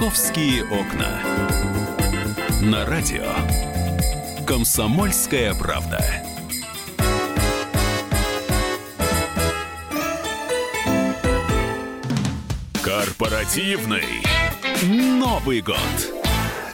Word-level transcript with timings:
«Московские 0.00 0.64
окна». 0.64 1.20
На 2.62 2.86
радио 2.86 3.26
«Комсомольская 4.46 5.52
правда». 5.52 6.02
Корпоративный 12.82 14.22
Новый 14.82 15.60
год. 15.60 15.76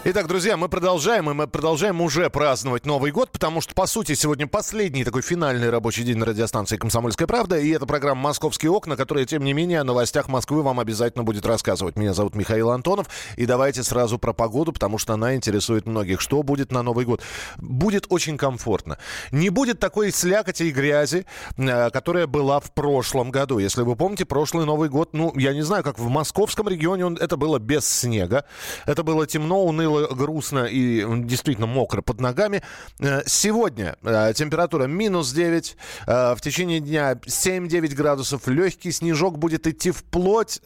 Итак, 0.09 0.29
друзья, 0.29 0.57
мы 0.57 0.69
продолжаем, 0.69 1.29
и 1.29 1.35
мы 1.35 1.49
продолжаем 1.49 2.01
уже 2.01 2.31
праздновать 2.31 2.87
Новый 2.87 3.11
год, 3.11 3.33
потому 3.33 3.61
что, 3.61 3.75
по 3.75 3.87
сути, 3.87 4.15
сегодня 4.15 4.47
последний 4.47 5.03
такой 5.03 5.21
финальный 5.21 5.69
рабочий 5.69 6.05
день 6.05 6.17
на 6.17 6.27
радиостанции 6.27 6.77
«Комсомольская 6.77 7.27
правда», 7.27 7.59
и 7.59 7.71
это 7.71 7.87
программа 7.87 8.21
«Московские 8.21 8.71
окна», 8.71 8.95
которая, 8.95 9.25
тем 9.25 9.43
не 9.43 9.53
менее, 9.53 9.81
о 9.81 9.85
новостях 9.85 10.29
Москвы 10.29 10.63
вам 10.63 10.79
обязательно 10.79 11.25
будет 11.25 11.45
рассказывать. 11.45 11.97
Меня 11.97 12.15
зовут 12.15 12.37
Михаил 12.37 12.71
Антонов, 12.71 13.09
и 13.35 13.47
давайте 13.47 13.83
сразу 13.83 14.17
про 14.17 14.33
погоду, 14.33 14.73
потому 14.73 14.97
что 14.97 15.13
она 15.13 15.35
интересует 15.35 15.87
многих. 15.87 16.21
Что 16.21 16.45
будет 16.45 16.71
на 16.71 16.85
Новый 16.85 17.05
год? 17.05 17.21
Будет 17.57 18.07
очень 18.09 18.39
комфортно. 18.39 18.99
Не 19.33 19.51
будет 19.51 19.81
такой 19.81 20.13
слякоти 20.13 20.63
и 20.63 20.71
грязи, 20.71 21.27
э, 21.57 21.91
которая 21.91 22.29
была 22.29 22.61
в 22.61 22.71
прошлом 22.71 23.33
году. 23.33 23.59
Если 23.59 23.83
вы 23.83 23.97
помните, 23.97 24.25
прошлый 24.25 24.67
Новый 24.67 24.89
год, 24.89 25.15
ну, 25.15 25.33
я 25.35 25.53
не 25.53 25.63
знаю, 25.63 25.83
как 25.83 25.99
в 25.99 26.09
московском 26.09 26.69
регионе 26.69 27.07
он, 27.07 27.17
это 27.17 27.37
было 27.37 27.59
без 27.59 27.85
снега, 27.85 28.45
это 28.87 29.03
было 29.03 29.27
темно, 29.27 29.65
уныло, 29.65 29.96
грустно 30.05 30.67
и 30.67 31.05
действительно 31.25 31.67
мокро 31.67 32.03
под 32.03 32.21
ногами. 32.21 32.63
Э, 32.99 33.23
сегодня 33.27 33.97
э, 34.03 34.33
температура 34.35 34.85
минус 34.85 35.33
9, 35.33 35.77
э, 36.07 36.35
в 36.35 36.41
течение 36.41 36.81
дня 36.81 37.15
7-9 37.15 37.95
градусов. 37.95 38.47
Легкий 38.49 38.93
снежок 38.93 39.39
будет 39.39 39.67
идти 39.67 39.91
вплоть, 39.91 40.61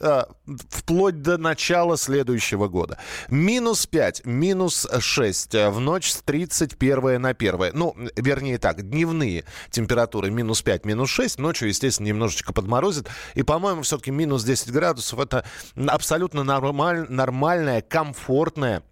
вплоть 0.69 1.21
до 1.21 1.37
начала 1.37 1.97
следующего 1.97 2.67
года. 2.67 2.97
Минус 3.29 3.87
5, 3.87 4.25
минус 4.25 4.87
6 4.99 5.53
в 5.53 5.79
ночь 5.79 6.11
с 6.11 6.21
31 6.21 7.21
на 7.21 7.29
1. 7.29 7.71
Ну, 7.73 7.95
вернее 8.15 8.57
так, 8.57 8.89
дневные 8.89 9.45
температуры 9.69 10.29
минус 10.29 10.61
5, 10.61 10.85
минус 10.85 11.09
6. 11.09 11.39
Ночью, 11.39 11.67
естественно, 11.67 12.07
немножечко 12.07 12.53
подморозит. 12.53 13.07
И, 13.35 13.43
по-моему, 13.43 13.81
все-таки 13.81 14.11
минус 14.11 14.43
10 14.43 14.71
градусов. 14.71 15.19
Это 15.19 15.45
абсолютно 15.87 16.43
нормаль, 16.43 17.05
нормальная, 17.09 17.81
комфортная 17.81 18.83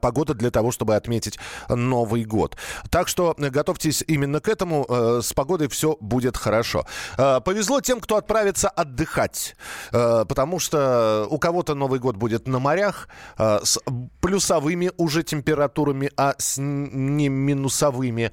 погода 0.00 0.34
для 0.34 0.50
того, 0.50 0.70
чтобы 0.72 0.96
отметить 0.96 1.38
Новый 1.68 2.24
год. 2.24 2.56
Так 2.90 3.08
что 3.08 3.34
готовьтесь 3.36 4.04
именно 4.06 4.40
к 4.40 4.48
этому. 4.48 4.86
Э, 4.88 5.20
с 5.22 5.32
погодой 5.32 5.68
все 5.68 5.96
будет 6.00 6.36
хорошо. 6.36 6.86
Э, 7.18 7.40
повезло 7.40 7.80
тем, 7.80 8.00
кто 8.00 8.16
отправится 8.16 8.68
отдыхать. 8.68 9.56
Потому 9.90 10.58
что 10.58 11.26
у 11.30 11.38
кого-то 11.38 11.74
Новый 11.74 12.00
год 12.00 12.16
будет 12.16 12.48
на 12.48 12.58
морях 12.58 13.08
с 13.38 13.78
плюсовыми 14.20 14.90
уже 14.96 15.22
температурами, 15.22 16.10
а 16.16 16.34
с 16.38 16.58
не 16.58 17.28
минусовыми. 17.28 18.32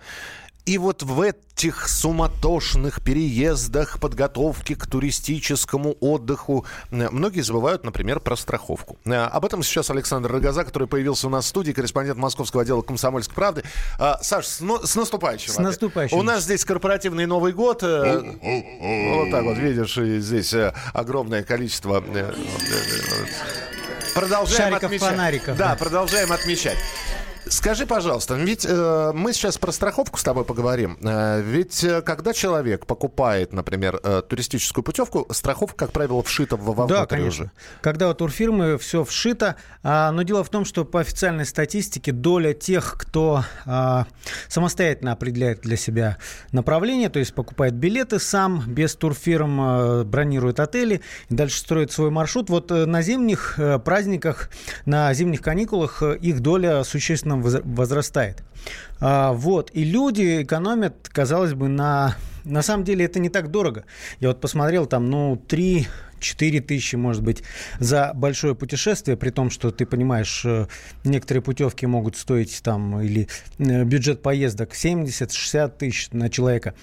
И 0.65 0.77
вот 0.77 1.03
в 1.03 1.19
этих 1.19 1.89
суматошных 1.89 3.01
переездах, 3.01 3.99
подготовке 3.99 4.75
к 4.75 4.87
туристическому 4.87 5.97
отдыху 5.99 6.65
многие 6.89 7.41
забывают, 7.41 7.83
например, 7.83 8.21
про 8.21 8.37
страховку. 8.37 8.97
Э, 9.03 9.25
об 9.25 9.43
этом 9.43 9.61
сейчас 9.61 9.89
Александр 9.89 10.31
Рогоза, 10.31 10.63
который 10.63 10.87
появился 10.87 11.27
у 11.27 11.29
нас 11.29 11.45
в 11.45 11.47
студии, 11.49 11.73
корреспондент 11.73 12.17
Московского 12.17 12.61
отдела 12.61 12.81
«Комсомольской 12.81 13.35
правды». 13.35 13.63
А, 13.99 14.19
Саш, 14.23 14.45
с, 14.45 14.59
с 14.59 14.95
наступающим! 14.95 15.51
С 15.51 15.57
наступающим! 15.57 16.17
У 16.17 16.23
нас 16.23 16.43
здесь 16.43 16.63
корпоративный 16.63 17.25
Новый 17.25 17.51
год. 17.51 17.83
Э, 17.83 18.21
вот 18.21 19.31
так 19.31 19.43
вот, 19.43 19.57
видишь, 19.57 19.95
здесь 19.95 20.53
э, 20.53 20.73
огромное 20.93 21.43
количество... 21.43 22.01
Продолжаем 24.15 24.69
Шариков 24.69 24.83
отмечать. 24.83 25.09
фонариков. 25.09 25.57
Да, 25.57 25.75
продолжаем 25.75 26.31
отмечать. 26.31 26.77
Скажи, 27.47 27.85
пожалуйста, 27.85 28.35
ведь 28.35 28.65
э, 28.67 29.11
мы 29.13 29.33
сейчас 29.33 29.57
про 29.57 29.71
страховку 29.71 30.17
с 30.17 30.23
тобой 30.23 30.45
поговорим. 30.45 30.97
Э, 31.01 31.41
ведь 31.41 31.83
э, 31.83 32.01
когда 32.01 32.33
человек 32.33 32.85
покупает, 32.85 33.53
например, 33.53 33.99
э, 34.03 34.21
туристическую 34.27 34.83
путевку, 34.83 35.27
страховка, 35.31 35.85
как 35.85 35.91
правило, 35.91 36.23
вшита 36.23 36.55
в 36.55 36.63
вовнутрь 36.63 36.93
Да, 36.93 37.05
конечно. 37.05 37.45
Уже. 37.45 37.51
Когда 37.81 38.09
у 38.09 38.13
турфирмы 38.13 38.77
все 38.77 39.03
вшито. 39.03 39.55
А, 39.83 40.11
но 40.11 40.23
дело 40.23 40.43
в 40.43 40.49
том, 40.49 40.65
что 40.65 40.85
по 40.85 41.01
официальной 41.01 41.45
статистике 41.45 42.11
доля 42.11 42.53
тех, 42.53 42.95
кто 42.97 43.43
а, 43.65 44.05
самостоятельно 44.47 45.11
определяет 45.11 45.61
для 45.61 45.75
себя 45.75 46.17
направление, 46.51 47.09
то 47.09 47.19
есть 47.19 47.33
покупает 47.33 47.73
билеты 47.73 48.19
сам, 48.19 48.63
без 48.67 48.95
турфирм, 48.95 49.59
а, 49.61 50.03
бронирует 50.03 50.59
отели 50.59 51.01
и 51.29 51.35
дальше 51.35 51.59
строит 51.59 51.91
свой 51.91 52.09
маршрут. 52.09 52.49
Вот 52.49 52.71
э, 52.71 52.85
на 52.85 53.01
зимних 53.01 53.59
э, 53.59 53.79
праздниках, 53.79 54.49
на 54.85 55.13
зимних 55.13 55.41
каникулах 55.41 56.01
их 56.01 56.39
доля 56.39 56.83
существенно 56.83 57.32
возрастает. 57.41 58.43
А, 58.99 59.33
вот. 59.33 59.71
И 59.73 59.83
люди 59.83 60.43
экономят, 60.43 61.09
казалось 61.09 61.53
бы, 61.53 61.67
на... 61.67 62.15
На 62.45 62.61
самом 62.61 62.83
деле 62.83 63.05
это 63.05 63.19
не 63.19 63.29
так 63.29 63.51
дорого. 63.51 63.85
Я 64.19 64.27
вот 64.27 64.41
посмотрел, 64.41 64.85
там, 64.85 65.09
ну, 65.09 65.37
3 65.47 65.87
4 66.23 66.61
тысячи, 66.61 66.95
может 66.95 67.21
быть, 67.21 67.43
за 67.79 68.11
большое 68.15 68.55
путешествие, 68.55 69.17
при 69.17 69.29
том, 69.29 69.49
что 69.49 69.71
ты 69.71 69.85
понимаешь, 69.85 70.43
э, 70.45 70.67
некоторые 71.03 71.43
путевки 71.43 71.85
могут 71.85 72.15
стоить 72.15 72.61
там, 72.63 73.01
или 73.01 73.27
э, 73.59 73.83
бюджет 73.83 74.21
поездок 74.21 74.71
70-60 74.73 75.77
тысяч 75.77 76.09
на 76.11 76.29
человека. 76.29 76.73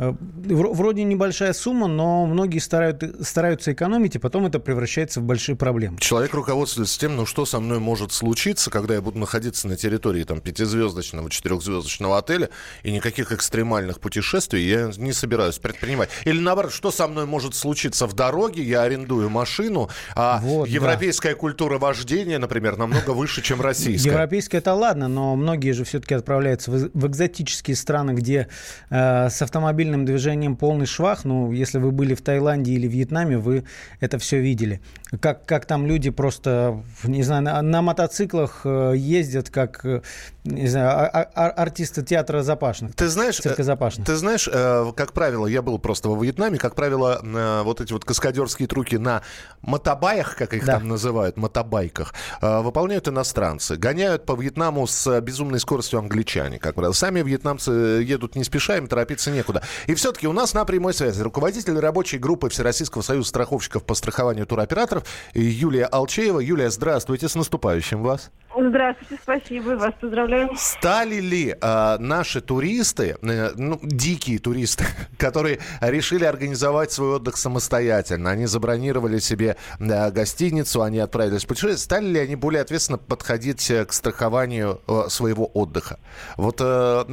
Э, 0.00 0.14
вроде 0.18 1.04
небольшая 1.04 1.52
сумма, 1.52 1.86
но 1.86 2.24
многие 2.24 2.58
стараются, 2.58 3.22
стараются 3.22 3.74
экономить, 3.74 4.16
и 4.16 4.18
потом 4.18 4.46
это 4.46 4.58
превращается 4.58 5.20
в 5.20 5.24
большие 5.24 5.56
проблемы. 5.56 5.98
Человек 5.98 6.32
руководствуется 6.32 6.98
тем, 6.98 7.16
ну 7.16 7.26
что 7.26 7.44
со 7.44 7.60
мной 7.60 7.80
может 7.80 8.12
случиться, 8.12 8.70
когда 8.70 8.94
я 8.94 9.02
буду 9.02 9.18
находиться 9.18 9.68
на 9.68 9.76
территории 9.76 10.24
там, 10.24 10.40
пятизвездочного, 10.40 11.28
четырехзвездочного 11.28 12.16
отеля, 12.16 12.48
и 12.82 12.92
никаких 12.92 13.30
экстремальных 13.30 14.00
путешествий 14.00 14.66
я 14.66 14.90
не 14.96 15.12
собираюсь 15.12 15.58
предпринимать. 15.58 16.08
Или 16.24 16.40
наоборот, 16.40 16.72
что 16.72 16.90
со 16.90 17.06
мной 17.06 17.26
может 17.26 17.54
случиться 17.54 18.06
в 18.06 18.14
дороге, 18.14 18.62
я 18.62 18.82
арендую 18.82 19.28
машину, 19.28 19.90
а 20.14 20.40
вот, 20.40 20.66
европейская 20.66 21.34
да. 21.34 21.40
культура 21.40 21.78
вождения, 21.78 22.38
например, 22.38 22.78
намного 22.78 23.10
выше, 23.10 23.42
чем 23.42 23.60
российская. 23.60 24.08
Европейская 24.08 24.58
это 24.58 24.72
ладно, 24.72 25.08
но 25.08 25.36
многие 25.36 25.72
же 25.72 25.84
все-таки 25.84 26.14
отправляются 26.14 26.70
в, 26.70 27.06
экзотические 27.06 27.76
страны, 27.76 28.12
где 28.12 28.48
э, 28.88 29.28
с 29.28 29.42
автомобильным 29.90 30.04
движением 30.04 30.56
полный 30.56 30.86
швах. 30.86 31.24
Ну, 31.24 31.52
если 31.52 31.78
вы 31.78 31.90
были 31.90 32.14
в 32.14 32.22
Таиланде 32.22 32.72
или 32.72 32.86
Вьетнаме, 32.86 33.38
вы 33.38 33.64
это 34.00 34.18
все 34.18 34.40
видели. 34.40 34.80
Как, 35.20 35.44
как 35.46 35.66
там 35.66 35.86
люди 35.86 36.10
просто, 36.10 36.82
не 37.04 37.22
знаю, 37.22 37.42
на, 37.42 37.62
на 37.62 37.82
мотоциклах 37.82 38.62
э, 38.64 38.94
ездят, 38.96 39.50
как, 39.50 39.84
э, 39.84 40.02
не 40.44 40.68
знаю, 40.68 40.88
а, 40.90 41.06
а, 41.06 41.22
а, 41.34 41.50
артисты 41.50 42.02
театра 42.02 42.42
Запашных. 42.42 42.94
Ты 42.94 43.08
знаешь, 43.08 43.38
цирка 43.38 43.62
Запашных. 43.62 44.06
ты 44.06 44.16
знаешь, 44.16 44.48
как 44.94 45.12
правило, 45.12 45.46
я 45.46 45.62
был 45.62 45.78
просто 45.78 46.08
во 46.08 46.22
Вьетнаме, 46.22 46.58
как 46.58 46.74
правило, 46.74 47.20
вот 47.64 47.80
эти 47.80 47.92
вот 47.92 48.04
каскадерские 48.04 48.68
штуки 48.68 48.96
на 48.96 49.22
мотобаях, 49.62 50.36
как 50.36 50.54
их 50.54 50.64
да. 50.64 50.78
там 50.78 50.88
называют, 50.88 51.36
мотобайках, 51.36 52.14
э, 52.40 52.60
выполняют 52.60 53.08
иностранцы. 53.08 53.76
Гоняют 53.76 54.26
по 54.26 54.34
Вьетнаму 54.34 54.86
с 54.86 55.20
безумной 55.20 55.60
скоростью 55.60 55.98
англичане, 55.98 56.58
как 56.58 56.74
правило. 56.74 56.92
Сами 56.92 57.22
вьетнамцы 57.22 57.70
едут 57.70 58.36
не 58.36 58.44
спеша, 58.44 58.76
им 58.76 58.86
торопиться 58.86 59.30
некуда. 59.30 59.62
И 59.86 59.94
все-таки 59.94 60.26
у 60.26 60.32
нас 60.32 60.54
на 60.54 60.64
прямой 60.64 60.94
связи 60.94 61.22
руководитель 61.22 61.78
рабочей 61.78 62.18
группы 62.18 62.48
Всероссийского 62.48 63.02
союза 63.02 63.28
страховщиков 63.28 63.84
по 63.84 63.94
страхованию 63.94 64.46
туроператоров 64.46 65.04
Юлия 65.34 65.86
Алчеева. 65.86 66.40
Юлия, 66.40 66.70
здравствуйте, 66.70 67.28
с 67.28 67.34
наступающим 67.34 68.02
вас. 68.02 68.30
Здравствуйте, 68.56 69.18
спасибо, 69.22 69.70
вас 69.70 69.94
поздравляю. 70.00 70.50
Стали 70.56 71.20
ли 71.20 71.56
э, 71.60 71.96
наши 71.98 72.40
туристы, 72.40 73.16
э, 73.22 73.52
ну, 73.56 73.78
дикие 73.82 74.40
туристы, 74.40 74.84
которые 75.18 75.60
решили 75.80 76.24
организовать 76.24 76.90
свой 76.90 77.16
отдых 77.16 77.36
самостоятельно, 77.36 78.30
они 78.30 78.46
забронировали 78.46 79.20
себе 79.20 79.56
э, 79.78 80.10
гостиницу, 80.10 80.82
они 80.82 80.98
отправились 80.98 81.44
в 81.44 81.46
путешествие, 81.46 81.78
стали 81.78 82.06
ли 82.06 82.18
они 82.18 82.34
более 82.34 82.62
ответственно 82.62 82.98
подходить 82.98 83.70
э, 83.70 83.84
к 83.84 83.92
страхованию 83.92 84.80
э, 84.88 85.04
своего 85.08 85.46
отдыха? 85.46 86.00
Вот 86.36 86.56
э, 86.60 87.04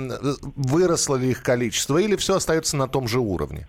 выросло 0.56 1.18
ли 1.18 1.30
их 1.30 1.44
количество 1.44 2.00
или 2.00 2.16
все 2.16 2.38
остается 2.38 2.57
на 2.78 2.88
том 2.88 3.08
же 3.08 3.20
уровне? 3.20 3.68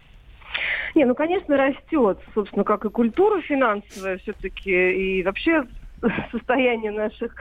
Не, 0.94 1.04
ну, 1.04 1.14
конечно, 1.14 1.56
растет, 1.56 2.18
собственно, 2.34 2.64
как 2.64 2.84
и 2.84 2.90
культура 2.90 3.40
финансовая 3.42 4.18
все-таки, 4.18 5.18
и 5.20 5.22
вообще 5.22 5.64
состояние 6.32 6.90
наших 6.90 7.34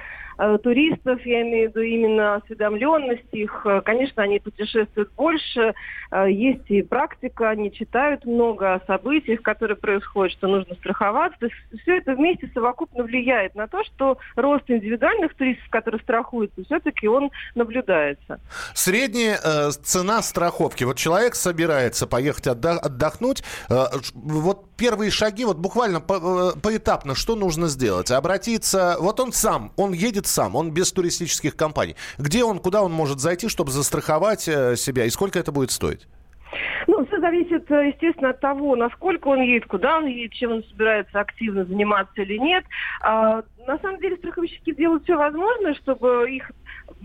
туристов, 0.63 1.25
я 1.25 1.41
имею 1.41 1.71
в 1.71 1.75
виду 1.75 1.81
именно 1.81 2.35
осведомленность 2.35 3.27
их. 3.31 3.65
Э, 3.65 3.81
конечно, 3.81 4.23
они 4.23 4.39
путешествуют 4.39 5.11
больше, 5.13 5.73
э, 6.11 6.31
есть 6.31 6.69
и 6.69 6.81
практика, 6.81 7.49
они 7.49 7.71
читают 7.71 8.25
много 8.25 8.75
о 8.75 8.85
событиях, 8.85 9.41
которые 9.41 9.77
происходят, 9.77 10.33
что 10.33 10.47
нужно 10.47 10.75
страховаться. 10.75 11.39
То 11.39 11.45
есть 11.47 11.81
все 11.81 11.97
это 11.97 12.13
вместе 12.13 12.49
совокупно 12.53 13.03
влияет 13.03 13.55
на 13.55 13.67
то, 13.67 13.83
что 13.83 14.17
рост 14.35 14.69
индивидуальных 14.69 15.33
туристов, 15.35 15.67
которые 15.69 16.01
страхуются, 16.01 16.63
все-таки 16.63 17.07
он 17.07 17.31
наблюдается. 17.55 18.39
Средняя 18.73 19.39
э, 19.43 19.71
цена 19.71 20.21
страховки. 20.21 20.83
Вот 20.83 20.97
человек 20.97 21.35
собирается 21.35 22.07
поехать 22.07 22.47
отдохнуть. 22.47 23.43
Э, 23.69 23.85
вот 24.13 24.66
первые 24.77 25.11
шаги, 25.11 25.45
вот 25.45 25.57
буквально 25.57 25.99
по, 25.99 26.53
э, 26.55 26.59
поэтапно, 26.61 27.15
что 27.15 27.35
нужно 27.35 27.67
сделать? 27.67 28.11
Обратиться, 28.11 28.95
вот 28.99 29.19
он 29.19 29.31
сам, 29.33 29.71
он 29.75 29.93
едет 29.93 30.27
сам, 30.27 30.55
он 30.55 30.71
без 30.71 30.91
туристических 30.91 31.55
компаний. 31.55 31.95
Где 32.17 32.43
он, 32.43 32.59
куда 32.59 32.81
он 32.81 32.91
может 32.91 33.19
зайти, 33.19 33.49
чтобы 33.49 33.71
застраховать 33.71 34.47
э, 34.47 34.75
себя, 34.75 35.05
и 35.05 35.09
сколько 35.09 35.39
это 35.39 35.51
будет 35.51 35.71
стоить? 35.71 36.07
Ну, 36.87 37.05
все 37.05 37.19
зависит, 37.19 37.69
э, 37.69 37.89
естественно, 37.89 38.29
от 38.29 38.39
того, 38.39 38.75
насколько 38.75 39.27
он 39.27 39.41
едет, 39.41 39.67
куда 39.67 39.97
он 39.97 40.05
едет, 40.05 40.33
чем 40.33 40.53
он 40.53 40.63
собирается 40.63 41.19
активно 41.19 41.65
заниматься 41.65 42.21
или 42.21 42.37
нет. 42.37 42.63
А, 43.01 43.43
на 43.67 43.77
самом 43.79 43.99
деле 43.99 44.15
страховщики 44.17 44.73
делают 44.73 45.03
все 45.03 45.15
возможное, 45.15 45.73
чтобы 45.75 46.29
их 46.31 46.49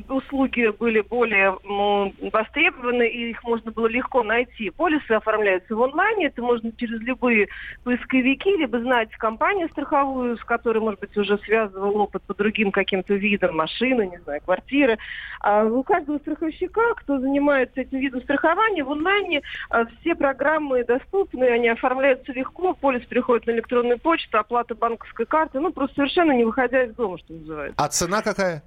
услуги 0.09 0.69
были 0.79 1.01
более 1.01 1.57
ну, 1.65 2.15
востребованы, 2.33 3.09
и 3.09 3.31
их 3.31 3.43
можно 3.45 3.71
было 3.71 3.87
легко 3.87 4.23
найти. 4.23 4.71
Полисы 4.71 5.13
оформляются 5.13 5.75
в 5.75 5.83
онлайне, 5.83 6.27
это 6.27 6.43
можно 6.43 6.73
через 6.73 7.01
любые 7.01 7.49
поисковики, 7.85 8.57
либо 8.57 8.79
знать 8.81 9.11
компанию 9.17 9.69
страховую, 9.71 10.37
с 10.37 10.45
которой, 10.45 10.79
может 10.79 11.01
быть, 11.01 11.17
уже 11.17 11.39
связывал 11.39 11.97
опыт 11.99 12.23
по 12.23 12.35
другим 12.35 12.73
каким-то 12.73 13.15
видам 13.15 13.57
машины, 13.57 14.07
не 14.07 14.19
знаю, 14.19 14.41
квартиры. 14.43 14.99
А 15.41 15.65
у 15.65 15.83
каждого 15.83 16.19
страховщика, 16.19 16.95
кто 16.97 17.19
занимается 17.19 17.81
этим 17.81 17.99
видом 17.99 18.23
страхования, 18.23 18.85
в 18.85 18.93
онлайне 18.93 19.43
а, 19.71 19.85
все 20.01 20.15
программы 20.15 20.85
доступны, 20.85 21.45
они 21.45 21.69
оформляются 21.69 22.33
легко, 22.33 22.75
полис 22.75 23.05
приходит 23.07 23.47
на 23.47 23.53
электронную 23.53 23.99
почту, 23.99 24.39
оплата 24.39 24.75
банковской 24.75 25.27
карты, 25.27 25.61
ну, 25.61 25.73
просто 25.73 25.97
совершенно 25.97 26.33
не 26.33 26.45
выходя 26.45 26.85
из 26.85 26.95
дома, 26.95 27.19
что 27.19 27.35
называется. 27.35 27.83
А 27.83 27.89
цена 27.89 28.23
какая? 28.23 28.63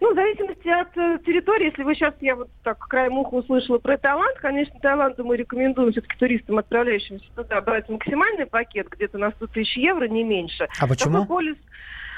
Ну, 0.00 0.12
в 0.12 0.14
зависимости 0.14 0.68
от 0.68 0.96
э, 0.96 1.18
территории, 1.24 1.66
если 1.66 1.82
вы 1.82 1.94
сейчас, 1.94 2.14
я 2.20 2.36
вот 2.36 2.48
так 2.62 2.78
краем 2.78 3.18
уха 3.18 3.34
услышала 3.34 3.78
про 3.78 3.96
Таиланд, 3.96 4.38
конечно, 4.38 4.78
Таиланду 4.80 5.24
мы 5.24 5.36
рекомендуем 5.36 5.92
все-таки 5.92 6.16
туристам, 6.18 6.58
отправляющимся 6.58 7.24
туда, 7.34 7.60
брать 7.60 7.88
максимальный 7.88 8.46
пакет, 8.46 8.88
где-то 8.90 9.18
на 9.18 9.30
100 9.30 9.46
тысяч 9.48 9.76
евро, 9.76 10.06
не 10.06 10.22
меньше. 10.22 10.68
А 10.78 10.86
почему? 10.86 11.22
Такой 11.22 11.26
полис, 11.26 11.56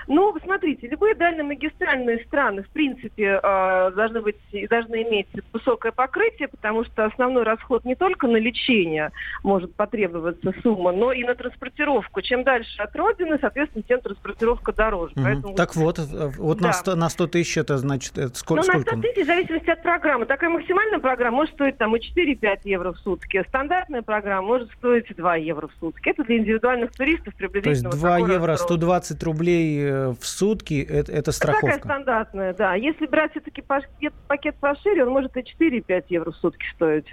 ну, 0.07 0.35
смотрите, 0.43 0.87
любые 0.89 1.15
дальнемагистральные 1.15 2.25
страны, 2.27 2.63
в 2.63 2.69
принципе, 2.69 3.41
э, 3.43 3.91
должны, 3.95 4.21
быть, 4.21 4.37
должны 4.71 5.03
иметь 5.03 5.27
высокое 5.53 5.93
покрытие, 5.93 6.49
потому 6.49 6.85
что 6.85 7.07
основной 7.07 7.43
расход 7.43 7.85
не 7.85 7.95
только 7.95 8.27
на 8.29 8.37
лечение 8.37 9.11
может 9.43 9.75
потребоваться 9.75 10.53
сумма, 10.63 10.93
но 10.93 11.13
и 11.13 11.25
на 11.25 11.35
транспортировку. 11.35 12.23
Чем 12.23 12.45
дальше 12.45 12.81
от 12.81 12.95
родины, 12.95 13.39
соответственно, 13.41 13.83
тем 13.83 14.01
транспортировка 14.01 14.73
дороже. 14.73 15.13
Угу. 15.17 15.23
Поэтому... 15.25 15.55
Так 15.55 15.75
вот, 15.75 15.99
э, 15.99 16.03
вот 16.39 16.59
да. 16.59 16.69
на, 16.69 16.73
100, 16.73 16.97
на 16.97 17.09
100 17.09 17.27
тысяч 17.27 17.57
это 17.57 17.79
значит 17.79 18.17
это 18.17 18.37
сколько? 18.37 18.65
Ну, 18.67 18.73
на 18.73 18.81
100 18.81 19.01
тысяч 19.01 19.25
в 19.25 19.27
зависимости 19.27 19.71
от 19.71 19.83
программы. 19.83 20.27
Такая 20.27 20.51
максимальная 20.51 21.01
программа 21.01 21.39
может 21.39 21.55
стоить 21.55 21.79
там 21.79 21.97
и 21.97 21.99
4-5 21.99 22.61
евро 22.65 22.93
в 22.93 22.99
сутки. 22.99 23.45
Стандартная 23.49 24.03
программа 24.03 24.47
может 24.47 24.71
стоить 24.73 25.07
2 25.17 25.37
евро 25.37 25.67
в 25.69 25.73
сутки. 25.81 26.09
Это 26.09 26.23
для 26.23 26.39
индивидуальных 26.39 26.93
туристов 26.93 27.35
приблизительно. 27.35 27.91
То 27.91 27.97
есть 27.97 28.01
2 28.01 28.19
евро, 28.19 28.57
120 28.57 29.23
рублей 29.25 29.81
э, 29.83 29.96
в 30.19 30.27
сутки 30.27 30.87
это, 30.89 31.13
это 31.13 31.33
страховка. 31.33 31.67
Такая 31.67 31.79
стандартная, 31.81 32.55
да. 32.55 32.75
Если 32.75 33.07
брать 33.07 33.33
все-таки 33.33 33.63
пакет, 33.63 34.13
пакет 34.29 34.57
пошире, 34.57 35.05
он 35.05 35.11
может 35.11 35.37
и 35.37 35.41
4-5 35.41 36.05
евро 36.09 36.31
в 36.31 36.37
сутки 36.37 36.65
стоить. 36.75 37.07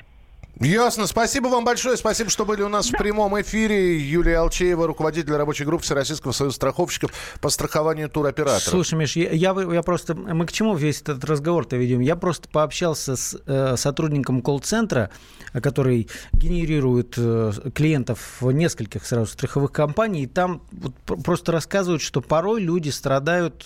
Ясно. 0.59 1.07
Спасибо 1.07 1.47
вам 1.47 1.65
большое. 1.65 1.97
Спасибо, 1.97 2.29
что 2.29 2.45
были 2.45 2.61
у 2.61 2.69
нас 2.69 2.87
да. 2.89 2.97
в 2.97 3.01
прямом 3.01 3.39
эфире. 3.41 3.97
Юлия 3.97 4.37
Алчеева, 4.37 4.85
руководитель 4.85 5.33
рабочей 5.33 5.65
группы 5.65 5.83
Всероссийского 5.83 6.31
союза 6.31 6.55
страховщиков 6.55 7.11
по 7.41 7.49
страхованию 7.49 8.07
туроператоров. 8.07 8.61
Слушай, 8.61 8.95
Миш, 8.95 9.15
я, 9.15 9.31
я, 9.31 9.55
я 9.73 9.81
просто... 9.81 10.13
Мы 10.13 10.45
к 10.45 10.51
чему 10.51 10.75
весь 10.75 11.01
этот 11.01 11.25
разговор-то 11.25 11.75
ведем? 11.75 12.01
Я 12.01 12.15
просто 12.15 12.47
пообщался 12.49 13.15
с 13.15 13.35
э, 13.47 13.75
сотрудником 13.77 14.41
колл-центра, 14.41 15.09
который 15.53 16.07
генерирует 16.33 17.15
э, 17.17 17.51
клиентов 17.73 18.37
в 18.39 18.51
нескольких 18.51 19.05
сразу 19.07 19.31
страховых 19.31 19.71
компаний. 19.71 20.23
И 20.23 20.27
там 20.27 20.61
вот 20.71 20.93
просто 21.23 21.51
рассказывают, 21.51 22.03
что 22.03 22.21
порой 22.21 22.61
люди 22.61 22.89
страдают 22.89 23.65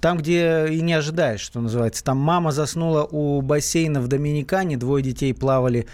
там, 0.00 0.18
где 0.18 0.68
и 0.68 0.82
не 0.82 0.92
ожидаешь, 0.92 1.40
что 1.40 1.60
называется. 1.60 2.04
Там 2.04 2.18
мама 2.18 2.52
заснула 2.52 3.04
у 3.04 3.40
бассейна 3.40 4.02
в 4.02 4.08
Доминикане, 4.08 4.76
двое 4.76 5.02
детей 5.02 5.32
плавают 5.32 5.61
плавали 5.62 5.86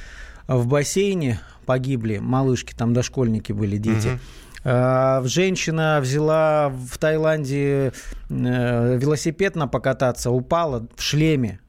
в 0.46 0.66
бассейне, 0.66 1.40
погибли 1.66 2.18
малышки, 2.18 2.74
там 2.74 2.94
дошкольники 2.94 3.52
были 3.52 3.76
дети. 3.76 4.08
Угу. 4.08 5.28
Женщина 5.28 6.00
взяла 6.02 6.70
в 6.70 6.98
Таиланде 6.98 7.92
э, 8.28 8.98
велосипед 8.98 9.56
на 9.56 9.68
покататься, 9.68 10.30
упала 10.30 10.86
в 10.96 11.02
шлеме, 11.02 11.60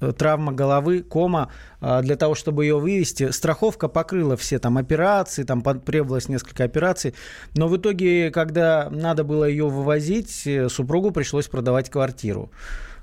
э, 0.00 0.12
травма 0.12 0.52
головы, 0.52 1.02
кома, 1.02 1.50
а, 1.80 2.00
для 2.02 2.16
того, 2.16 2.34
чтобы 2.34 2.64
ее 2.64 2.78
вывести. 2.78 3.30
Страховка 3.30 3.88
покрыла 3.88 4.36
все 4.36 4.58
там 4.58 4.78
операции, 4.78 5.42
там 5.44 5.60
потребовалось 5.62 6.28
несколько 6.28 6.64
операций. 6.64 7.14
Но 7.54 7.68
в 7.68 7.76
итоге, 7.76 8.30
когда 8.30 8.88
надо 8.90 9.22
было 9.22 9.44
ее 9.44 9.68
вывозить, 9.68 10.46
э, 10.46 10.68
супругу 10.68 11.10
пришлось 11.10 11.46
продавать 11.46 11.90
квартиру. 11.90 12.50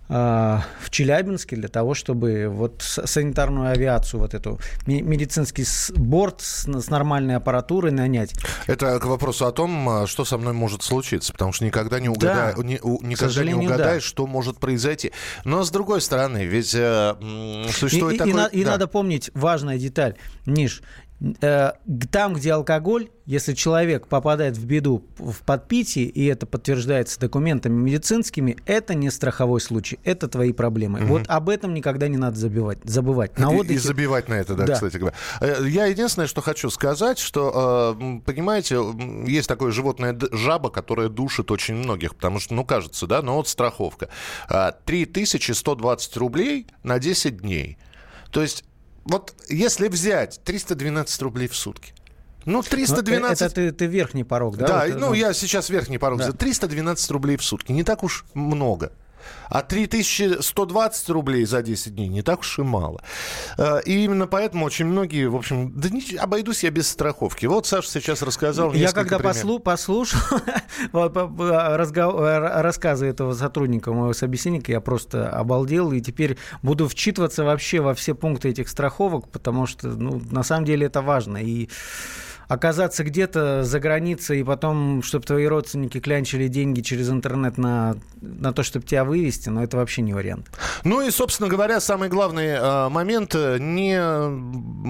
А, 0.07 0.63
в 0.79 0.91
Челябинске 0.91 1.55
для 1.55 1.67
того, 1.67 1.95
чтобы 1.95 2.47
вот 2.47 2.81
санитарную 2.81 3.71
авиацию, 3.71 4.19
вот 4.19 4.33
эту 4.33 4.59
медицинский 4.85 5.65
борт 5.95 6.41
с, 6.41 6.67
с 6.67 6.89
нормальной 6.89 7.35
аппаратурой 7.35 7.91
нанять. 7.91 8.33
Это 8.67 8.99
к 8.99 9.05
вопросу 9.05 9.47
о 9.47 9.51
том, 9.51 9.89
а, 9.89 10.07
что 10.07 10.23
со 10.23 10.37
мной 10.37 10.53
может 10.53 10.83
случиться, 10.83 11.33
потому 11.33 11.53
что 11.53 11.65
никогда 11.65 11.99
не, 11.99 12.09
угада... 12.09 12.53
да, 12.55 12.63
не, 12.63 12.79
никогда 13.01 13.43
не 13.43 13.55
угадаешь, 13.55 14.03
да. 14.03 14.09
что 14.09 14.27
может 14.27 14.59
произойти. 14.59 15.11
Но 15.43 15.63
с 15.63 15.71
другой 15.71 16.01
стороны, 16.01 16.45
ведь 16.45 16.75
э, 16.75 17.15
существует 17.71 18.15
и, 18.15 18.17
такой... 18.19 18.31
И, 18.31 18.35
и, 18.35 18.37
да. 18.37 18.47
и 18.49 18.63
надо 18.63 18.87
помнить 18.87 19.31
важная 19.33 19.79
деталь, 19.79 20.15
Ниш, 20.45 20.83
там, 22.11 22.33
где 22.33 22.51
алкоголь, 22.51 23.09
если 23.25 23.53
человек 23.53 24.07
попадает 24.07 24.57
в 24.57 24.65
беду 24.65 25.05
в 25.17 25.41
подпитии, 25.43 26.03
и 26.03 26.25
это 26.25 26.45
подтверждается 26.45 27.19
документами 27.19 27.73
медицинскими, 27.73 28.57
это 28.65 28.95
не 28.95 29.09
страховой 29.09 29.61
случай, 29.61 29.97
это 30.03 30.27
твои 30.27 30.51
проблемы. 30.51 30.99
Угу. 30.99 31.07
Вот 31.07 31.23
об 31.27 31.49
этом 31.49 31.73
никогда 31.73 32.09
не 32.09 32.17
надо 32.17 32.37
забивать, 32.37 32.79
забывать. 32.83 33.39
На 33.39 33.53
и, 33.53 33.55
отдыхе... 33.55 33.75
и 33.75 33.77
забивать 33.77 34.27
на 34.27 34.33
это, 34.33 34.55
да, 34.55 34.65
да, 34.65 34.73
кстати 34.73 34.97
говоря. 34.97 35.15
Э, 35.39 35.63
я 35.65 35.85
единственное, 35.85 36.27
что 36.27 36.41
хочу 36.41 36.69
сказать, 36.69 37.17
что, 37.17 37.97
э, 37.99 38.19
понимаете, 38.25 38.81
есть 39.25 39.47
такое 39.47 39.71
животное 39.71 40.17
жаба, 40.33 40.69
которое 40.69 41.07
душит 41.07 41.49
очень 41.49 41.75
многих, 41.75 42.15
потому 42.15 42.39
что, 42.39 42.53
ну, 42.53 42.65
кажется, 42.65 43.07
да, 43.07 43.21
но 43.21 43.37
вот 43.37 43.47
страховка. 43.47 44.09
3120 44.85 46.17
рублей 46.17 46.67
на 46.83 46.99
10 46.99 47.37
дней. 47.37 47.77
То 48.31 48.41
есть 48.41 48.65
вот 49.05 49.33
если 49.49 49.87
взять 49.87 50.41
312 50.43 51.21
рублей 51.21 51.47
в 51.47 51.55
сутки, 51.55 51.93
ну, 52.45 52.61
312... 52.61 53.21
Но 53.21 53.45
это 53.45 53.55
ты, 53.55 53.71
ты 53.71 53.85
верхний 53.85 54.23
порог, 54.23 54.57
да? 54.57 54.67
Да, 54.67 54.85
вот, 54.85 54.93
ну, 54.99 55.07
ну, 55.07 55.13
я 55.13 55.33
сейчас 55.33 55.69
верхний 55.69 55.97
порог. 55.97 56.19
Да. 56.19 56.31
312 56.31 57.11
рублей 57.11 57.37
в 57.37 57.43
сутки. 57.43 57.71
Не 57.71 57.83
так 57.83 58.03
уж 58.03 58.25
много. 58.33 58.91
А 59.49 59.61
3120 59.61 61.09
рублей 61.09 61.45
за 61.45 61.61
10 61.61 61.95
дней 61.95 62.07
не 62.07 62.21
так 62.21 62.39
уж 62.39 62.59
и 62.59 62.63
мало. 62.63 63.01
Э, 63.57 63.81
и 63.85 64.03
именно 64.03 64.27
поэтому 64.27 64.65
очень 64.65 64.85
многие, 64.85 65.27
в 65.27 65.35
общем, 65.35 65.71
да 65.75 65.89
не, 65.89 66.03
обойдусь 66.17 66.63
я 66.63 66.71
без 66.71 66.89
страховки. 66.89 67.45
Вот 67.45 67.67
Саша 67.67 67.89
сейчас 67.89 68.21
рассказал 68.21 68.73
Я 68.73 68.91
когда 68.91 69.19
послу, 69.19 69.59
послушал 69.59 70.19
рассказы 72.61 73.05
этого 73.05 73.33
сотрудника, 73.33 73.91
моего 73.91 74.13
собеседника, 74.13 74.71
я 74.71 74.81
просто 74.81 75.29
обалдел 75.29 75.91
и 75.91 76.01
теперь 76.01 76.37
буду 76.61 76.87
вчитываться 76.87 77.43
вообще 77.43 77.81
во 77.81 77.93
все 77.93 78.15
пункты 78.15 78.49
этих 78.49 78.69
страховок, 78.69 79.29
потому 79.29 79.65
что, 79.65 79.87
ну, 79.87 80.21
на 80.31 80.43
самом 80.43 80.65
деле 80.65 80.87
это 80.87 81.01
важно. 81.01 81.37
И 81.37 81.69
оказаться 82.47 83.03
где-то 83.03 83.63
за 83.63 83.79
границей 83.79 84.39
и 84.39 84.43
потом, 84.43 85.03
чтобы 85.03 85.25
твои 85.25 85.45
родственники 85.45 85.99
клянчили 85.99 86.47
деньги 86.47 86.81
через 86.81 87.09
интернет 87.09 87.57
на, 87.57 87.95
на 88.21 88.53
то, 88.53 88.63
чтобы 88.63 88.85
тебя 88.85 89.03
вывести, 89.03 89.49
но 89.49 89.63
это 89.63 89.77
вообще 89.77 90.01
не 90.01 90.13
вариант. 90.13 90.49
Ну 90.83 91.01
и, 91.01 91.11
собственно 91.11 91.49
говоря, 91.49 91.79
самый 91.79 92.09
главный 92.09 92.47
э, 92.47 92.89
момент, 92.89 93.33
не, 93.33 93.99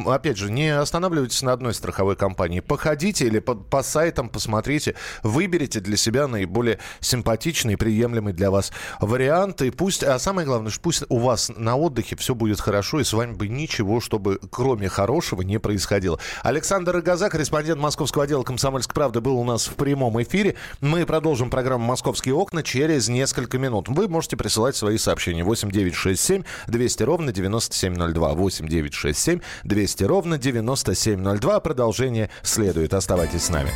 опять 0.09 0.37
же, 0.37 0.51
не 0.51 0.69
останавливайтесь 0.69 1.41
на 1.41 1.53
одной 1.53 1.73
страховой 1.73 2.15
компании. 2.15 2.59
Походите 2.59 3.25
или 3.25 3.39
по, 3.39 3.55
по 3.55 3.83
сайтам 3.83 4.29
посмотрите, 4.29 4.95
выберите 5.23 5.79
для 5.79 5.97
себя 5.97 6.27
наиболее 6.27 6.79
симпатичный 6.99 7.77
приемлемый 7.77 8.33
для 8.33 8.51
вас 8.51 8.71
вариант. 8.99 9.61
И 9.61 9.71
пусть, 9.71 10.03
а 10.03 10.19
самое 10.19 10.47
главное, 10.47 10.71
что 10.71 10.81
пусть 10.81 11.03
у 11.09 11.19
вас 11.19 11.51
на 11.55 11.75
отдыхе 11.75 12.15
все 12.15 12.35
будет 12.35 12.59
хорошо, 12.59 12.99
и 12.99 13.03
с 13.03 13.13
вами 13.13 13.33
бы 13.33 13.47
ничего, 13.47 13.99
чтобы 13.99 14.39
кроме 14.51 14.89
хорошего 14.89 15.41
не 15.41 15.59
происходило. 15.59 16.19
Александр 16.43 16.93
Рогозак, 16.95 17.35
корреспондент 17.45 17.79
московского 17.79 18.23
отдела 18.23 18.41
«Комсомольской 18.41 18.95
правды» 18.95 19.21
был 19.21 19.37
у 19.37 19.43
нас 19.43 19.67
в 19.67 19.75
прямом 19.75 20.19
эфире. 20.23 20.55
Мы 20.81 21.05
продолжим 21.05 21.51
программу 21.51 21.85
«Московские 21.85 22.33
окна» 22.33 22.63
через 22.63 23.07
несколько 23.07 23.59
минут. 23.59 23.87
Вы 23.87 24.07
можете 24.07 24.35
присылать 24.35 24.75
свои 24.75 24.97
сообщения. 24.97 25.43
8 25.43 25.69
9 25.69 25.93
6 25.93 26.19
7 26.19 26.43
200 26.65 27.03
ровно 27.03 27.31
9702. 27.31 28.33
8 28.33 28.67
9 28.67 28.93
6 28.95 29.19
7 29.19 29.39
200 29.63 30.03
ровно 30.05 30.37
9702. 30.39 31.59
Продолжение 31.59 32.31
следует. 32.41 32.95
Оставайтесь 32.95 33.43
с 33.43 33.49
нами. 33.49 33.69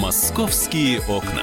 «Московские 0.00 1.00
окна». 1.00 1.42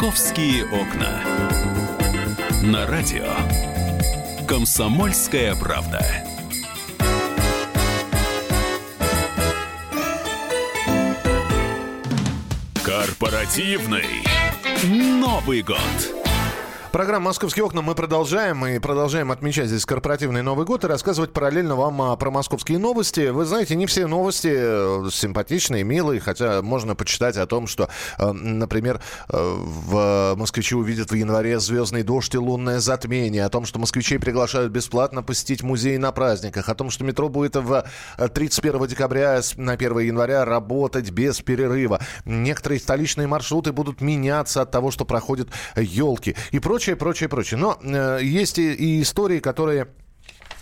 «Московские 0.00 0.64
окна». 0.64 1.20
На 2.62 2.86
радио 2.86 3.26
«Комсомольская 4.48 5.54
правда». 5.54 6.00
Корпоративный 12.82 14.24
Новый 14.84 15.60
год. 15.60 16.29
Программа 16.92 17.26
«Московские 17.26 17.64
окна» 17.64 17.82
мы 17.82 17.94
продолжаем. 17.94 18.56
Мы 18.56 18.80
продолжаем 18.80 19.30
отмечать 19.30 19.68
здесь 19.68 19.86
корпоративный 19.86 20.42
Новый 20.42 20.66
год 20.66 20.82
и 20.82 20.88
рассказывать 20.88 21.32
параллельно 21.32 21.76
вам 21.76 22.02
а, 22.02 22.16
про 22.16 22.32
московские 22.32 22.78
новости. 22.78 23.28
Вы 23.28 23.44
знаете, 23.44 23.76
не 23.76 23.86
все 23.86 24.08
новости 24.08 24.50
э, 24.52 25.08
симпатичные, 25.12 25.84
милые, 25.84 26.20
хотя 26.20 26.62
можно 26.62 26.96
почитать 26.96 27.36
о 27.36 27.46
том, 27.46 27.68
что, 27.68 27.88
э, 28.18 28.32
например, 28.32 29.00
э, 29.28 29.36
в 29.38 30.34
москвичи 30.34 30.74
увидят 30.74 31.12
в 31.12 31.14
январе 31.14 31.60
звездный 31.60 32.02
дождь 32.02 32.34
и 32.34 32.38
лунное 32.38 32.80
затмение, 32.80 33.44
о 33.44 33.50
том, 33.50 33.66
что 33.66 33.78
москвичей 33.78 34.18
приглашают 34.18 34.72
бесплатно 34.72 35.22
посетить 35.22 35.62
музей 35.62 35.96
на 35.96 36.10
праздниках, 36.10 36.68
о 36.68 36.74
том, 36.74 36.90
что 36.90 37.04
метро 37.04 37.28
будет 37.28 37.54
в 37.54 37.84
31 38.18 38.88
декабря 38.88 39.40
на 39.56 39.74
1 39.74 39.98
января 40.00 40.44
работать 40.44 41.12
без 41.12 41.40
перерыва. 41.40 42.00
Некоторые 42.24 42.80
столичные 42.80 43.28
маршруты 43.28 43.70
будут 43.70 44.00
меняться 44.00 44.60
от 44.62 44.72
того, 44.72 44.90
что 44.90 45.04
проходят 45.04 45.50
елки 45.76 46.34
и 46.50 46.58
прочее 46.58 46.79
прочее, 46.80 46.96
прочее, 46.96 47.28
прочее. 47.28 47.60
Но 47.60 47.78
э, 47.82 48.20
есть 48.22 48.58
и, 48.58 48.72
и 48.72 49.02
истории, 49.02 49.40
которые 49.40 49.88